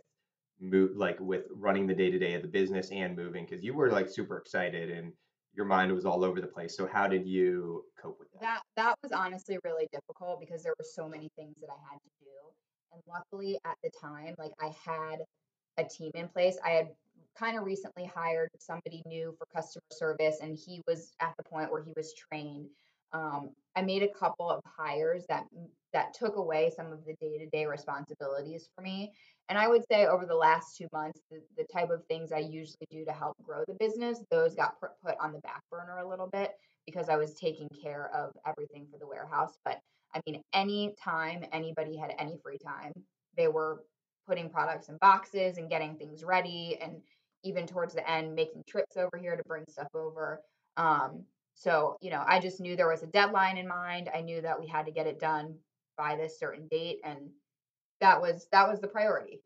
move 0.59 0.97
like 0.97 1.21
with 1.21 1.45
running 1.55 1.87
the 1.87 1.95
day 1.95 2.11
to 2.11 2.19
day 2.19 2.33
of 2.35 2.43
the 2.43 2.49
business 2.49 2.91
and 2.91 3.17
moving? 3.17 3.47
Because 3.49 3.65
you 3.65 3.75
were 3.75 3.91
like 3.91 4.09
super 4.09 4.39
excited 4.39 4.91
and 4.91 5.13
your 5.55 5.67
mind 5.67 5.93
was 5.93 6.05
all 6.05 6.25
over 6.25 6.41
the 6.41 6.47
place. 6.47 6.77
So 6.77 6.87
how 6.87 7.07
did 7.07 7.27
you 7.27 7.85
cope 8.01 8.19
with 8.19 8.29
that? 8.33 8.41
That 8.41 8.63
that 8.77 8.95
was 9.03 9.13
honestly 9.13 9.59
really 9.65 9.89
difficult 9.93 10.41
because 10.41 10.63
there 10.63 10.75
were 10.79 10.85
so 10.85 11.09
many 11.09 11.31
things 11.37 11.55
that 11.61 11.69
I 11.71 11.79
had 11.91 11.99
to 11.99 12.11
do. 12.21 12.31
And 12.93 13.03
luckily 13.09 13.59
at 13.65 13.77
the 13.83 13.91
time, 14.01 14.35
like 14.39 14.53
I 14.61 14.73
had 14.85 15.21
a 15.79 15.85
team 15.85 16.11
in 16.15 16.29
place. 16.29 16.59
I 16.65 16.71
had 16.71 16.89
kind 17.39 17.59
of 17.59 17.65
recently 17.65 18.05
hired 18.05 18.51
somebody 18.59 19.03
new 19.07 19.35
for 19.39 19.47
customer 19.55 19.83
service 19.93 20.39
and 20.43 20.57
he 20.57 20.81
was 20.87 21.15
at 21.21 21.35
the 21.37 21.45
point 21.45 21.71
where 21.71 21.83
he 21.83 21.93
was 21.97 22.15
trained. 22.15 22.69
Um, 23.13 23.51
I 23.77 23.83
made 23.83 24.03
a 24.03 24.09
couple 24.09 24.51
of 24.51 24.61
hires 24.65 25.25
that 25.29 25.45
that 25.93 26.13
took 26.13 26.37
away 26.37 26.71
some 26.75 26.93
of 26.93 27.05
the 27.07 27.15
day-to-day 27.21 27.65
responsibilities 27.65 28.69
for 28.75 28.83
me. 28.83 29.13
And 29.49 29.57
I 29.57 29.69
would 29.69 29.83
say 29.91 30.07
over 30.07 30.27
the 30.27 30.35
last 30.35 30.77
two 30.77 30.89
months, 30.93 31.21
the, 31.31 31.41
the 31.57 31.65
type 31.73 31.91
of 31.91 32.05
things 32.07 32.33
I 32.33 32.41
usually 32.41 32.87
do 32.91 33.05
to 33.05 33.13
help 33.13 33.37
grow 33.43 33.65
the 33.67 33.75
business, 33.75 34.23
those 34.31 34.55
got 34.55 34.75
put 34.81 35.15
on 35.21 35.33
the 35.33 35.39
back 35.39 35.63
burner 35.71 35.99
a 35.99 36.09
little 36.09 36.27
bit 36.27 36.53
because 36.85 37.09
I 37.09 37.17
was 37.17 37.35
taking 37.35 37.69
care 37.83 38.11
of 38.15 38.33
everything 38.47 38.87
for 38.91 38.99
the 38.99 39.07
warehouse. 39.07 39.57
But 39.65 39.81
I 40.15 40.21
mean, 40.27 40.43
any 40.53 40.95
time 41.03 41.45
anybody 41.53 41.97
had 41.97 42.13
any 42.19 42.39
free 42.43 42.59
time, 42.59 42.93
they 43.37 43.49
were 43.49 43.85
putting 44.27 44.51
products 44.51 44.89
in 44.89 44.97
boxes 44.99 45.57
and 45.57 45.71
getting 45.71 45.97
things 45.97 46.25
ready, 46.25 46.77
and 46.81 47.01
even 47.47 47.67
towards 47.67 47.95
the 47.95 48.09
end, 48.11 48.35
making 48.35 48.65
trips 48.69 48.97
over 48.97 49.17
here 49.17 49.37
to 49.37 49.43
bring 49.45 49.65
stuff 49.69 49.89
over. 49.95 50.41
Um, 50.77 51.25
so, 51.55 51.97
you 52.03 52.11
know, 52.11 52.23
I 52.27 52.41
just 52.41 52.61
knew 52.61 52.77
there 52.77 52.89
was 52.89 53.03
a 53.03 53.07
deadline 53.07 53.57
in 53.57 53.67
mind. 53.67 54.11
I 54.15 54.21
knew 54.21 54.43
that 54.43 54.61
we 54.61 54.67
had 54.67 54.85
to 54.87 54.93
get 54.93 55.07
it 55.07 55.19
done 55.19 55.55
by 55.97 56.17
this 56.17 56.39
certain 56.39 56.67
date, 56.69 56.99
and 57.03 57.31
that 58.01 58.21
was 58.21 58.47
that 58.53 58.69
was 58.69 58.81
the 58.81 58.89
priority. 58.89 59.41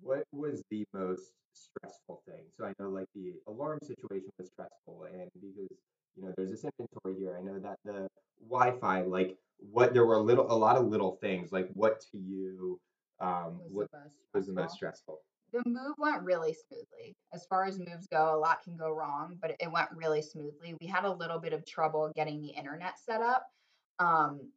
What 0.00 0.24
was 0.32 0.62
the 0.70 0.84
most 0.92 1.32
stressful 1.52 2.22
thing? 2.26 2.44
So 2.58 2.66
I 2.66 2.72
know 2.80 2.88
like 2.88 3.06
the 3.14 3.34
alarm 3.46 3.78
situation 3.82 4.30
was 4.38 4.48
stressful, 4.48 5.06
and 5.12 5.30
because 5.34 5.70
you 6.16 6.24
know 6.24 6.32
there's 6.36 6.50
this 6.50 6.64
inventory 6.64 7.14
here, 7.20 7.38
I 7.38 7.44
know 7.44 7.60
that 7.60 7.78
the 7.84 8.08
Wi-Fi, 8.48 9.02
like 9.02 9.36
what 9.58 9.94
there 9.94 10.04
were 10.04 10.16
a 10.16 10.22
little, 10.22 10.50
a 10.50 10.56
lot 10.56 10.76
of 10.76 10.86
little 10.86 11.18
things. 11.20 11.52
Like 11.52 11.68
what 11.74 12.00
to 12.10 12.18
you, 12.18 12.80
um, 13.20 13.60
Was 13.60 13.70
what 13.70 13.90
the 13.92 14.38
was 14.38 14.46
the 14.48 14.52
most 14.52 14.74
stressful. 14.74 15.20
The 15.56 15.70
move 15.70 15.94
went 15.96 16.22
really 16.22 16.54
smoothly. 16.54 17.16
As 17.32 17.46
far 17.46 17.64
as 17.64 17.78
moves 17.78 18.06
go, 18.06 18.34
a 18.34 18.38
lot 18.38 18.62
can 18.62 18.76
go 18.76 18.90
wrong, 18.90 19.38
but 19.40 19.56
it 19.58 19.72
went 19.72 19.88
really 19.94 20.20
smoothly. 20.20 20.74
We 20.80 20.86
had 20.86 21.04
a 21.04 21.12
little 21.12 21.38
bit 21.38 21.54
of 21.54 21.64
trouble 21.64 22.12
getting 22.14 22.42
the 22.42 22.48
internet 22.48 22.98
set 22.98 23.22
up. 23.22 23.46
Um, 23.98 24.50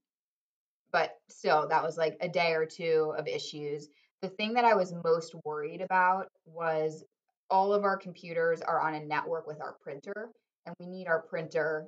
but 0.91 1.11
still, 1.29 1.69
that 1.69 1.83
was 1.83 1.97
like 1.97 2.17
a 2.19 2.27
day 2.27 2.51
or 2.53 2.65
two 2.65 3.13
of 3.17 3.27
issues. 3.27 3.87
The 4.21 4.27
thing 4.27 4.53
that 4.55 4.65
I 4.65 4.73
was 4.73 4.93
most 5.05 5.35
worried 5.45 5.81
about 5.81 6.27
was 6.45 7.05
all 7.49 7.71
of 7.73 7.85
our 7.85 7.95
computers 7.95 8.61
are 8.61 8.81
on 8.81 8.95
a 8.95 9.05
network 9.05 9.47
with 9.47 9.61
our 9.61 9.77
printer, 9.81 10.31
and 10.65 10.75
we 10.79 10.87
need 10.87 11.07
our 11.07 11.21
printer 11.21 11.87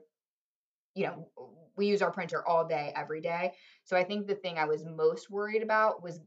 you 0.94 1.06
know, 1.06 1.28
we 1.78 1.88
use 1.88 2.02
our 2.02 2.12
printer 2.12 2.46
all 2.46 2.68
day, 2.68 2.92
every 2.96 3.22
day. 3.22 3.54
So 3.86 3.96
I 3.96 4.04
think 4.04 4.28
the 4.28 4.36
thing 4.36 4.58
I 4.58 4.66
was 4.66 4.86
most 4.86 5.30
worried 5.30 5.64
about 5.64 6.04
was 6.04 6.20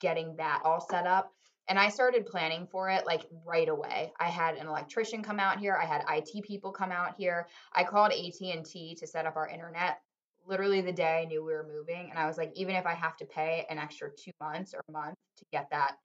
getting 0.00 0.36
that 0.36 0.62
all 0.64 0.80
set 0.80 1.06
up. 1.06 1.32
And 1.68 1.78
I 1.78 1.88
started 1.88 2.26
planning 2.26 2.66
for 2.66 2.90
it 2.90 3.06
like 3.06 3.26
right 3.46 3.68
away. 3.68 4.12
I 4.18 4.28
had 4.28 4.56
an 4.56 4.66
electrician 4.66 5.22
come 5.22 5.38
out 5.38 5.58
here. 5.58 5.78
I 5.80 5.86
had 5.86 6.04
IT 6.08 6.44
people 6.44 6.72
come 6.72 6.92
out 6.92 7.14
here. 7.16 7.46
I 7.72 7.84
called 7.84 8.12
AT&T 8.12 8.96
to 8.98 9.06
set 9.06 9.26
up 9.26 9.36
our 9.36 9.48
internet 9.48 10.00
literally 10.46 10.80
the 10.80 10.92
day 10.92 11.22
I 11.22 11.24
knew 11.24 11.44
we 11.44 11.52
were 11.52 11.66
moving. 11.66 12.10
And 12.10 12.18
I 12.18 12.26
was 12.26 12.38
like, 12.38 12.52
even 12.54 12.74
if 12.74 12.86
I 12.86 12.94
have 12.94 13.16
to 13.18 13.24
pay 13.24 13.66
an 13.70 13.78
extra 13.78 14.10
two 14.10 14.32
months 14.40 14.74
or 14.74 14.82
a 14.88 14.92
month 14.92 15.16
to 15.38 15.44
get 15.52 15.68
that 15.70 15.96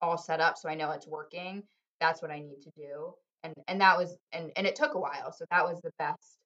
all 0.00 0.18
set 0.18 0.40
up 0.40 0.56
so 0.56 0.68
I 0.68 0.74
know 0.74 0.90
it's 0.90 1.06
working, 1.06 1.62
that's 2.00 2.22
what 2.22 2.30
I 2.30 2.40
need 2.40 2.62
to 2.62 2.70
do. 2.76 3.14
And 3.44 3.54
and 3.66 3.80
that 3.80 3.98
was 3.98 4.16
and 4.32 4.52
and 4.56 4.66
it 4.66 4.76
took 4.76 4.94
a 4.94 5.00
while. 5.00 5.32
So 5.32 5.44
that 5.50 5.64
was 5.64 5.80
the 5.80 5.90
best 5.98 6.38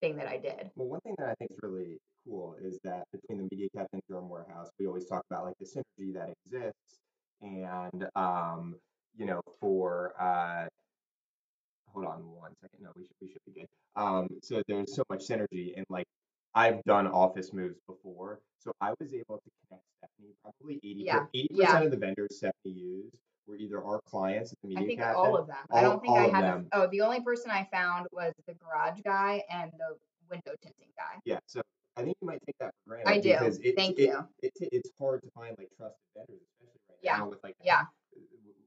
thing 0.00 0.16
that 0.16 0.28
I 0.28 0.36
did. 0.36 0.70
Well, 0.76 0.88
one 0.88 1.00
thing 1.00 1.14
that 1.18 1.28
I 1.28 1.34
think 1.34 1.50
is 1.50 1.58
really 1.62 1.98
cool 2.24 2.56
is 2.62 2.78
that 2.84 3.04
between 3.12 3.38
the 3.38 3.48
Media 3.50 3.68
Captain 3.76 4.00
and 4.08 4.16
DermWarehouse, 4.16 4.68
we 4.78 4.86
always 4.86 5.06
talk 5.06 5.24
about 5.30 5.44
like 5.44 5.56
the 5.58 5.66
synergy 5.66 6.14
that 6.14 6.30
exists, 6.46 7.00
and 7.42 8.06
um, 8.14 8.76
you 9.16 9.26
know, 9.26 9.40
for 9.60 10.12
uh, 10.20 10.66
hold 11.92 12.06
on 12.06 12.20
one 12.30 12.52
second. 12.60 12.80
No, 12.82 12.90
we 12.96 13.02
should 13.02 13.16
we 13.20 13.28
should 13.28 13.42
be 13.46 13.60
good. 13.60 13.66
Um, 13.96 14.28
so 14.42 14.62
there's 14.68 14.94
so 14.94 15.02
much 15.10 15.26
synergy, 15.26 15.76
and 15.76 15.84
like 15.88 16.06
I've 16.54 16.82
done 16.84 17.06
office 17.06 17.52
moves 17.52 17.78
before, 17.86 18.40
so 18.58 18.72
I 18.80 18.92
was 19.00 19.12
able 19.14 19.38
to 19.38 19.50
connect 19.68 19.84
Stephanie. 19.98 20.34
Probably 20.42 20.76
80 20.82 21.02
Yeah, 21.04 21.24
eighty 21.34 21.48
yeah. 21.52 21.66
percent 21.66 21.84
of 21.86 21.90
the 21.90 21.96
vendors 21.96 22.36
Stephanie 22.36 22.74
used 22.74 23.16
were 23.46 23.56
either 23.56 23.82
our 23.82 24.00
clients 24.06 24.52
at 24.52 24.58
the 24.62 24.76
I 24.76 24.80
Media 24.80 24.86
think 24.86 25.00
Cafe. 25.00 25.16
all 25.16 25.36
of 25.36 25.46
them. 25.46 25.56
I 25.72 25.80
don't 25.80 26.00
think 26.00 26.12
all 26.12 26.18
I 26.18 26.28
had. 26.28 26.44
A, 26.44 26.46
them. 26.46 26.68
oh, 26.72 26.86
the 26.90 27.00
only 27.00 27.20
person 27.20 27.50
I 27.50 27.66
found 27.72 28.06
was 28.12 28.32
the 28.46 28.54
garage 28.54 29.00
guy 29.04 29.42
and 29.50 29.70
the 29.78 29.96
window 30.30 30.52
tinting 30.62 30.88
guy. 30.96 31.18
Yeah, 31.24 31.38
so 31.46 31.60
I 31.96 32.02
think 32.02 32.16
you 32.20 32.26
might 32.28 32.40
take 32.46 32.56
that 32.60 32.72
for 32.86 32.94
granted 32.94 33.10
I 33.10 33.18
do. 33.20 33.30
because 33.32 33.58
it's 33.58 33.76
Thank 33.76 33.98
it, 33.98 34.08
you. 34.08 34.24
It, 34.42 34.52
it's 34.60 34.90
hard 34.98 35.22
to 35.22 35.30
find 35.34 35.56
like 35.58 35.68
trusted 35.76 35.98
vendors, 36.16 36.40
especially 36.60 36.79
Yeah, 37.02 37.16
now 37.18 37.28
with 37.28 37.42
like 37.42 37.56
yeah. 37.64 37.84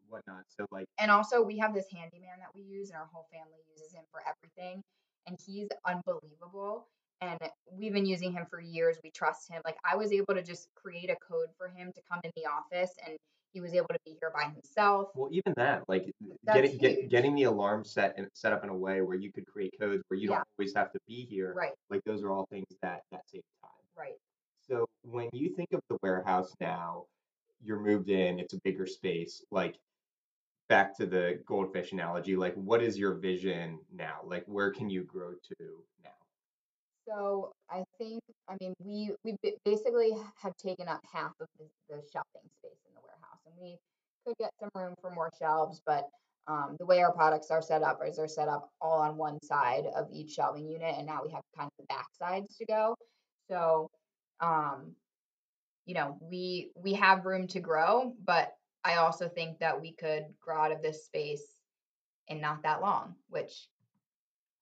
whatnot. 0.07 0.43
So 0.49 0.65
like 0.71 0.85
And 0.99 1.11
also, 1.11 1.41
we 1.41 1.57
have 1.57 1.73
this 1.73 1.87
handyman 1.91 2.39
that 2.39 2.49
we 2.55 2.61
use, 2.61 2.89
and 2.89 2.97
our 2.97 3.09
whole 3.11 3.27
family 3.31 3.59
uses 3.75 3.93
him 3.93 4.03
for 4.11 4.21
everything. 4.27 4.81
And 5.27 5.37
he's 5.45 5.69
unbelievable. 5.85 6.87
And 7.21 7.39
we've 7.71 7.93
been 7.93 8.05
using 8.05 8.33
him 8.33 8.45
for 8.49 8.59
years. 8.59 8.97
We 9.03 9.11
trust 9.11 9.49
him. 9.49 9.61
Like, 9.63 9.77
I 9.89 9.95
was 9.95 10.11
able 10.11 10.33
to 10.35 10.43
just 10.43 10.67
create 10.75 11.09
a 11.09 11.15
code 11.25 11.47
for 11.57 11.69
him 11.69 11.91
to 11.95 12.01
come 12.09 12.19
in 12.23 12.31
the 12.35 12.45
office, 12.45 12.91
and 13.07 13.15
he 13.53 13.61
was 13.61 13.73
able 13.73 13.87
to 13.87 13.99
be 14.05 14.17
here 14.19 14.31
by 14.35 14.49
himself. 14.49 15.09
well, 15.15 15.29
even 15.31 15.53
that 15.55 15.83
like 15.87 16.11
getting 16.51 16.77
get, 16.77 17.09
getting 17.09 17.35
the 17.35 17.43
alarm 17.43 17.85
set 17.85 18.15
and 18.17 18.27
set 18.33 18.51
up 18.51 18.63
in 18.63 18.69
a 18.69 18.75
way 18.75 19.01
where 19.01 19.15
you 19.15 19.31
could 19.31 19.45
create 19.45 19.71
codes 19.79 20.03
where 20.07 20.19
you 20.19 20.29
Yeah. 20.29 20.37
don't 20.37 20.47
always 20.57 20.73
have 20.75 20.91
to 20.91 20.99
be 21.07 21.25
here. 21.25 21.53
Right, 21.53 21.73
Like 21.89 22.01
those 22.03 22.23
are 22.23 22.31
all 22.31 22.47
things 22.49 22.65
that 22.81 23.03
that 23.11 23.21
save 23.29 23.43
time. 23.61 23.71
right. 23.95 24.15
So 24.67 24.87
when 25.03 25.29
you 25.33 25.49
think 25.55 25.71
of 25.73 25.81
the 25.89 25.97
warehouse 26.01 26.51
now, 26.59 27.05
you're 27.63 27.79
moved 27.79 28.09
in, 28.09 28.39
it's 28.39 28.53
a 28.53 28.59
bigger 28.63 28.85
space. 28.85 29.43
Like 29.51 29.75
back 30.69 30.95
to 30.97 31.05
the 31.05 31.39
goldfish 31.45 31.91
analogy, 31.91 32.35
like 32.35 32.55
what 32.55 32.81
is 32.81 32.97
your 32.97 33.15
vision 33.15 33.79
now? 33.93 34.19
Like 34.25 34.43
where 34.47 34.71
can 34.71 34.89
you 34.89 35.03
grow 35.03 35.31
to 35.31 35.83
now? 36.03 36.09
So 37.07 37.51
I 37.69 37.83
think, 37.97 38.21
I 38.49 38.55
mean, 38.61 38.73
we 38.79 39.11
we 39.23 39.35
basically 39.65 40.11
have 40.41 40.55
taken 40.57 40.87
up 40.87 41.01
half 41.11 41.33
of 41.39 41.47
the, 41.59 41.65
the 41.89 41.95
shelving 42.11 42.49
space 42.59 42.79
in 42.87 42.93
the 42.95 43.01
warehouse, 43.03 43.39
and 43.45 43.55
we 43.61 43.77
could 44.25 44.37
get 44.39 44.51
some 44.59 44.69
room 44.75 44.93
for 45.01 45.11
more 45.11 45.29
shelves, 45.37 45.81
but 45.85 46.07
um, 46.47 46.75
the 46.79 46.85
way 46.85 47.01
our 47.01 47.13
products 47.13 47.51
are 47.51 47.61
set 47.61 47.83
up 47.83 47.99
is 48.05 48.17
they're 48.17 48.27
set 48.27 48.47
up 48.47 48.69
all 48.81 48.99
on 48.99 49.17
one 49.17 49.37
side 49.43 49.85
of 49.95 50.07
each 50.11 50.31
shelving 50.31 50.67
unit, 50.67 50.95
and 50.97 51.07
now 51.07 51.21
we 51.23 51.31
have 51.31 51.43
kind 51.57 51.67
of 51.67 51.85
the 51.85 51.85
back 51.93 52.07
sides 52.17 52.57
to 52.57 52.65
go. 52.65 52.95
So, 53.49 53.89
um, 54.39 54.95
you 55.85 55.93
know, 55.93 56.17
we 56.21 56.71
we 56.75 56.93
have 56.93 57.25
room 57.25 57.47
to 57.47 57.59
grow, 57.59 58.13
but 58.23 58.55
I 58.83 58.95
also 58.95 59.27
think 59.27 59.59
that 59.59 59.79
we 59.79 59.93
could 59.93 60.25
grow 60.39 60.61
out 60.61 60.71
of 60.71 60.81
this 60.81 61.05
space 61.05 61.43
in 62.27 62.41
not 62.41 62.63
that 62.63 62.81
long, 62.81 63.15
which 63.29 63.67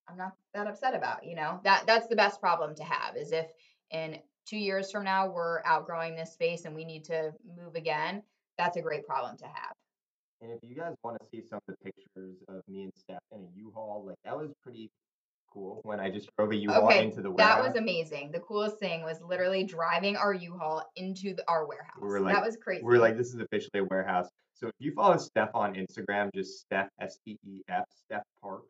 I'm 0.08 0.18
not 0.18 0.34
that 0.54 0.68
upset 0.68 0.96
about, 0.96 1.26
you 1.26 1.36
know. 1.36 1.60
That 1.64 1.86
that's 1.86 2.08
the 2.08 2.16
best 2.16 2.40
problem 2.40 2.76
to 2.76 2.84
have 2.84 3.16
is 3.16 3.32
if 3.32 3.48
in 3.92 4.20
2 4.48 4.58
years 4.58 4.92
from 4.92 5.04
now 5.04 5.30
we're 5.30 5.62
outgrowing 5.66 6.16
this 6.16 6.34
space 6.34 6.66
and 6.66 6.76
we 6.76 6.86
need 6.86 7.04
to 7.06 7.32
move 7.58 7.76
again, 7.76 8.24
that's 8.58 8.78
a 8.78 8.82
great 8.82 9.06
problem 9.06 9.38
to 9.38 9.46
have. 9.46 9.74
And 10.42 10.52
if 10.52 10.60
you 10.64 10.76
guys 10.76 10.96
want 11.04 11.18
to 11.22 11.28
see 11.30 11.44
some 11.48 11.60
of 11.68 11.76
the 11.76 11.92
pictures 11.92 12.36
of 12.48 12.64
me 12.68 12.84
and 12.84 12.92
Steph 12.96 13.22
in 13.32 13.42
a 13.42 13.48
U-Haul, 13.56 14.04
like 14.08 14.18
that 14.26 14.36
was 14.36 14.52
pretty 14.64 14.90
cool 15.52 15.82
when 15.84 16.00
I 16.00 16.10
just 16.10 16.30
drove 16.38 16.52
a 16.52 16.56
U-Haul 16.56 16.86
Okay, 16.86 17.04
into 17.04 17.22
the 17.22 17.32
warehouse. 17.32 17.58
that 17.58 17.68
was 17.68 17.78
amazing. 17.78 18.32
The 18.32 18.40
coolest 18.40 18.78
thing 18.78 19.04
was 19.04 19.20
literally 19.22 19.64
driving 19.64 20.16
our 20.16 20.34
U-Haul 20.34 20.84
into 20.96 21.36
the, 21.36 21.44
our 21.48 21.68
warehouse. 21.68 21.98
We 22.02 22.08
were 22.08 22.20
like, 22.20 22.36
that 22.36 22.46
was 22.46 22.58
crazy. 22.58 22.84
we're 22.84 23.00
like, 23.00 23.18
this 23.18 23.34
is 23.34 23.40
officially 23.40 23.80
a 23.80 23.84
warehouse. 23.86 24.28
So 24.54 24.68
if 24.68 24.76
you 24.80 24.94
follow 24.94 25.18
Steph 25.18 25.50
on 25.56 25.74
Instagram, 25.74 26.30
just 26.34 26.60
Steph 26.60 26.90
S 27.00 27.18
T 27.26 27.38
E 27.48 27.62
F 27.68 27.86
Steph 28.06 28.24
Parks 28.44 28.68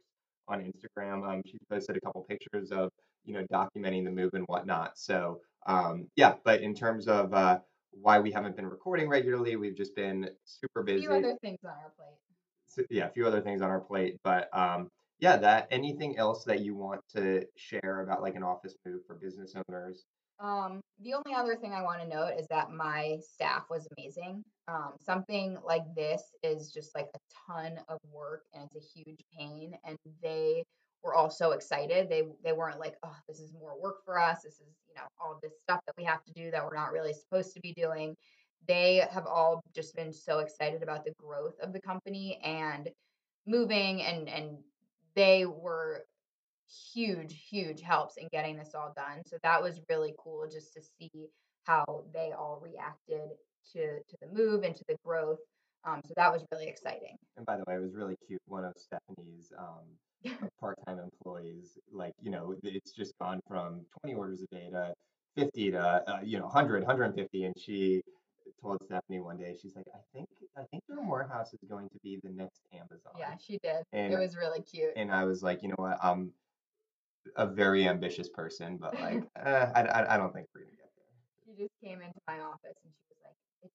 on 0.48 0.60
Instagram. 0.60 1.28
Um, 1.28 1.42
she 1.46 1.58
posted 1.70 1.98
a 1.98 2.02
couple 2.02 2.26
pictures 2.30 2.72
of 2.72 2.90
you 3.26 3.34
know 3.34 3.46
documenting 3.52 4.06
the 4.06 4.12
move 4.12 4.32
and 4.34 4.46
whatnot. 4.48 4.98
So 4.98 5.42
um, 5.66 6.08
yeah, 6.16 6.36
but 6.44 6.62
in 6.62 6.74
terms 6.74 7.08
of 7.08 7.34
uh, 7.34 7.60
why 7.92 8.20
we 8.20 8.32
haven't 8.32 8.56
been 8.56 8.68
recording 8.68 9.10
regularly, 9.10 9.56
we've 9.56 9.76
just 9.76 9.96
been 9.96 10.30
super 10.46 10.84
busy. 10.84 11.06
a 11.06 11.10
few 11.10 11.18
other 11.18 11.38
things 11.42 11.60
on 11.64 11.72
our 11.72 11.92
plate. 11.98 12.18
So, 12.68 12.84
yeah, 12.90 13.08
a 13.08 13.12
few 13.12 13.28
other 13.28 13.42
things 13.42 13.62
on 13.62 13.70
our 13.70 13.82
plate, 13.82 14.18
but 14.24 14.48
um, 14.58 14.90
yeah, 15.22 15.38
that 15.38 15.68
anything 15.70 16.18
else 16.18 16.44
that 16.46 16.62
you 16.62 16.76
want 16.76 17.02
to 17.16 17.46
share 17.56 18.02
about 18.02 18.24
like 18.24 18.36
an 18.36 18.44
office 18.44 18.76
move 18.86 19.02
for 19.06 19.16
business 19.16 19.54
owners? 19.56 20.06
Um, 20.40 20.82
the 21.00 21.14
only 21.14 21.36
other 21.38 21.56
thing 21.56 21.74
I 21.74 21.84
want 21.84 22.02
to 22.02 22.08
note 22.08 22.34
is 22.40 22.48
that 22.50 22.72
my 22.72 23.18
staff 23.22 23.66
was 23.70 23.88
amazing. 23.96 24.44
Um, 24.68 24.94
something 25.00 25.58
like 25.64 25.84
this 25.96 26.24
is 26.42 26.72
just 26.72 26.96
like 26.96 27.08
a 27.14 27.20
ton 27.52 27.80
of 27.88 28.00
work 28.12 28.42
and 28.54 28.68
it's 28.74 28.76
a 28.76 29.00
huge 29.00 29.20
pain. 29.38 29.76
And 29.86 29.96
they 30.24 30.64
were 31.04 31.14
all 31.14 31.30
so 31.30 31.52
excited. 31.52 32.10
They 32.10 32.24
they 32.44 32.54
weren't 32.54 32.80
like, 32.80 32.96
oh, 33.04 33.16
this 33.28 33.40
is 33.40 33.54
more 33.54 33.80
work 33.80 34.04
for 34.04 34.20
us. 34.20 34.42
This 34.44 34.56
is 34.56 34.74
you 34.88 34.96
know 34.96 35.08
all 35.20 35.40
this 35.44 35.54
stuff 35.62 35.82
that 35.86 35.94
we 35.98 36.04
have 36.04 36.24
to 36.24 36.34
do 36.34 36.50
that 36.50 36.66
we're 36.66 36.76
not 36.76 36.92
really 36.92 37.14
supposed 37.14 37.54
to 37.54 37.62
be 37.62 37.74
doing. 37.74 38.16
They 38.68 39.08
have 39.12 39.28
all 39.28 39.62
just 39.76 39.96
been 39.96 40.14
so 40.14 40.40
excited 40.40 40.82
about 40.82 41.06
the 41.06 41.14
growth 41.20 41.60
of 41.62 41.74
the 41.74 41.82
company 41.82 42.40
and 42.44 42.90
moving 43.46 44.02
and 44.02 44.28
and 44.28 44.58
they 45.16 45.46
were 45.46 46.06
huge, 46.94 47.44
huge 47.50 47.82
helps 47.82 48.18
in 48.18 48.28
getting 48.32 48.58
this 48.58 48.74
all 48.76 48.94
done. 48.96 49.22
So 49.26 49.38
that 49.44 49.62
was 49.62 49.82
really 49.90 50.14
cool 50.18 50.48
just 50.52 50.74
to 50.74 50.82
see 50.82 51.28
how 51.66 52.04
they 52.14 52.32
all 52.38 52.62
reacted 52.62 53.30
to 53.74 54.00
to 54.00 54.18
the 54.22 54.28
move 54.34 54.64
and 54.64 54.76
to 54.76 54.84
the 54.88 54.96
growth. 55.06 55.40
Um, 55.84 56.02
so 56.06 56.14
that 56.16 56.32
was 56.32 56.46
really 56.52 56.68
exciting. 56.68 57.18
And 57.38 57.46
by 57.46 57.58
the 57.58 57.64
way, 57.68 57.76
it 57.76 57.82
was 57.82 57.96
really 57.96 58.16
cute. 58.28 58.42
One 58.46 58.66
of 58.66 58.74
Stephanie's 58.78 59.52
um, 59.58 59.86
uh, 60.26 60.48
part-time 60.60 61.00
employees, 61.00 61.78
like 61.92 62.14
you 62.22 62.32
know, 62.32 62.56
it's 62.64 62.92
just 62.92 63.18
gone 63.20 63.40
from 63.48 63.82
20 64.02 64.16
orders 64.16 64.42
a 64.42 64.56
day 64.56 64.70
to 64.72 64.94
50 65.36 65.72
to 65.72 65.80
uh, 65.80 66.20
you 66.24 66.38
know 66.38 66.46
100, 66.46 66.84
150, 66.84 67.44
and 67.46 67.56
she 67.58 68.02
told 68.62 68.78
Stephanie 68.86 69.20
one 69.20 69.38
day, 69.38 69.56
she's 69.60 69.76
like, 69.76 69.86
I 69.94 70.00
think 70.14 70.30
I 70.58 70.64
think 70.72 70.84
your 70.88 71.02
warehouse 71.08 71.54
is 71.54 71.60
going 71.70 71.90
to 71.90 72.00
be 72.04 72.20
the 72.24 72.30
next 72.30 72.62
Amazon. 72.74 73.14
Yeah, 73.18 73.36
she 73.38 73.58
did. 73.64 73.84
And 73.94 74.14
it 74.14 74.20
was 74.20 74.36
really 74.36 74.62
cute. 74.62 74.92
and 74.96 75.12
I 75.12 75.26
was 75.26 75.42
like, 75.44 75.64
you 75.64 75.70
know 75.70 75.76
what, 75.78 75.98
I'm 76.04 76.32
a 77.36 77.48
very 77.48 77.88
ambitious 77.88 78.30
person, 78.30 78.78
but 78.78 78.94
like, 79.00 79.24
eh, 79.46 79.68
I, 79.76 79.82
I 79.82 80.14
I 80.16 80.18
don't 80.18 80.34
think 80.34 80.48
we're 80.54 80.62
gonna 80.62 80.76
get 80.76 80.90
there. 80.96 81.56
She 81.56 81.64
just 81.64 81.74
came 81.84 82.02
into 82.02 82.20
my 82.28 82.40
office 82.40 82.78
and 82.84 82.92
she 82.94 83.06
was 83.10 83.20
like, 83.24 83.38
"It's 83.64 83.74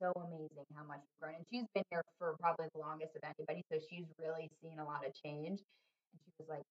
so 0.00 0.12
amazing 0.20 0.66
how 0.74 0.84
much 0.84 1.00
you've 1.04 1.20
grown." 1.20 1.34
And 1.36 1.44
she's 1.50 1.66
been 1.74 1.84
here 1.90 2.02
for 2.18 2.36
probably 2.40 2.66
the 2.74 2.80
longest 2.80 3.16
of 3.16 3.22
anybody, 3.24 3.62
so 3.70 3.78
she's 3.90 4.06
really 4.18 4.50
seen 4.62 4.78
a 4.78 4.84
lot 4.84 5.06
of 5.06 5.12
change. 5.14 5.60
And 5.60 6.18
she 6.24 6.30
was 6.38 6.48
like, 6.48 6.64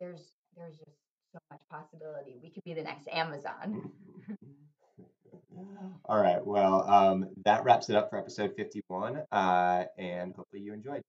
"There's 0.00 0.32
there's 0.56 0.76
just 0.76 0.96
so 1.32 1.38
much 1.50 1.60
possibility. 1.70 2.36
We 2.42 2.50
could 2.50 2.64
be 2.64 2.74
the 2.74 2.82
next 2.82 3.08
Amazon." 3.08 3.90
All 6.06 6.20
right. 6.20 6.44
Well, 6.44 6.88
um, 6.88 7.28
that 7.44 7.64
wraps 7.64 7.88
it 7.90 7.96
up 7.96 8.10
for 8.10 8.18
episode 8.18 8.54
51, 8.56 9.22
uh, 9.32 9.84
and 9.98 10.34
hopefully 10.34 10.62
you 10.62 10.72
enjoyed. 10.72 11.02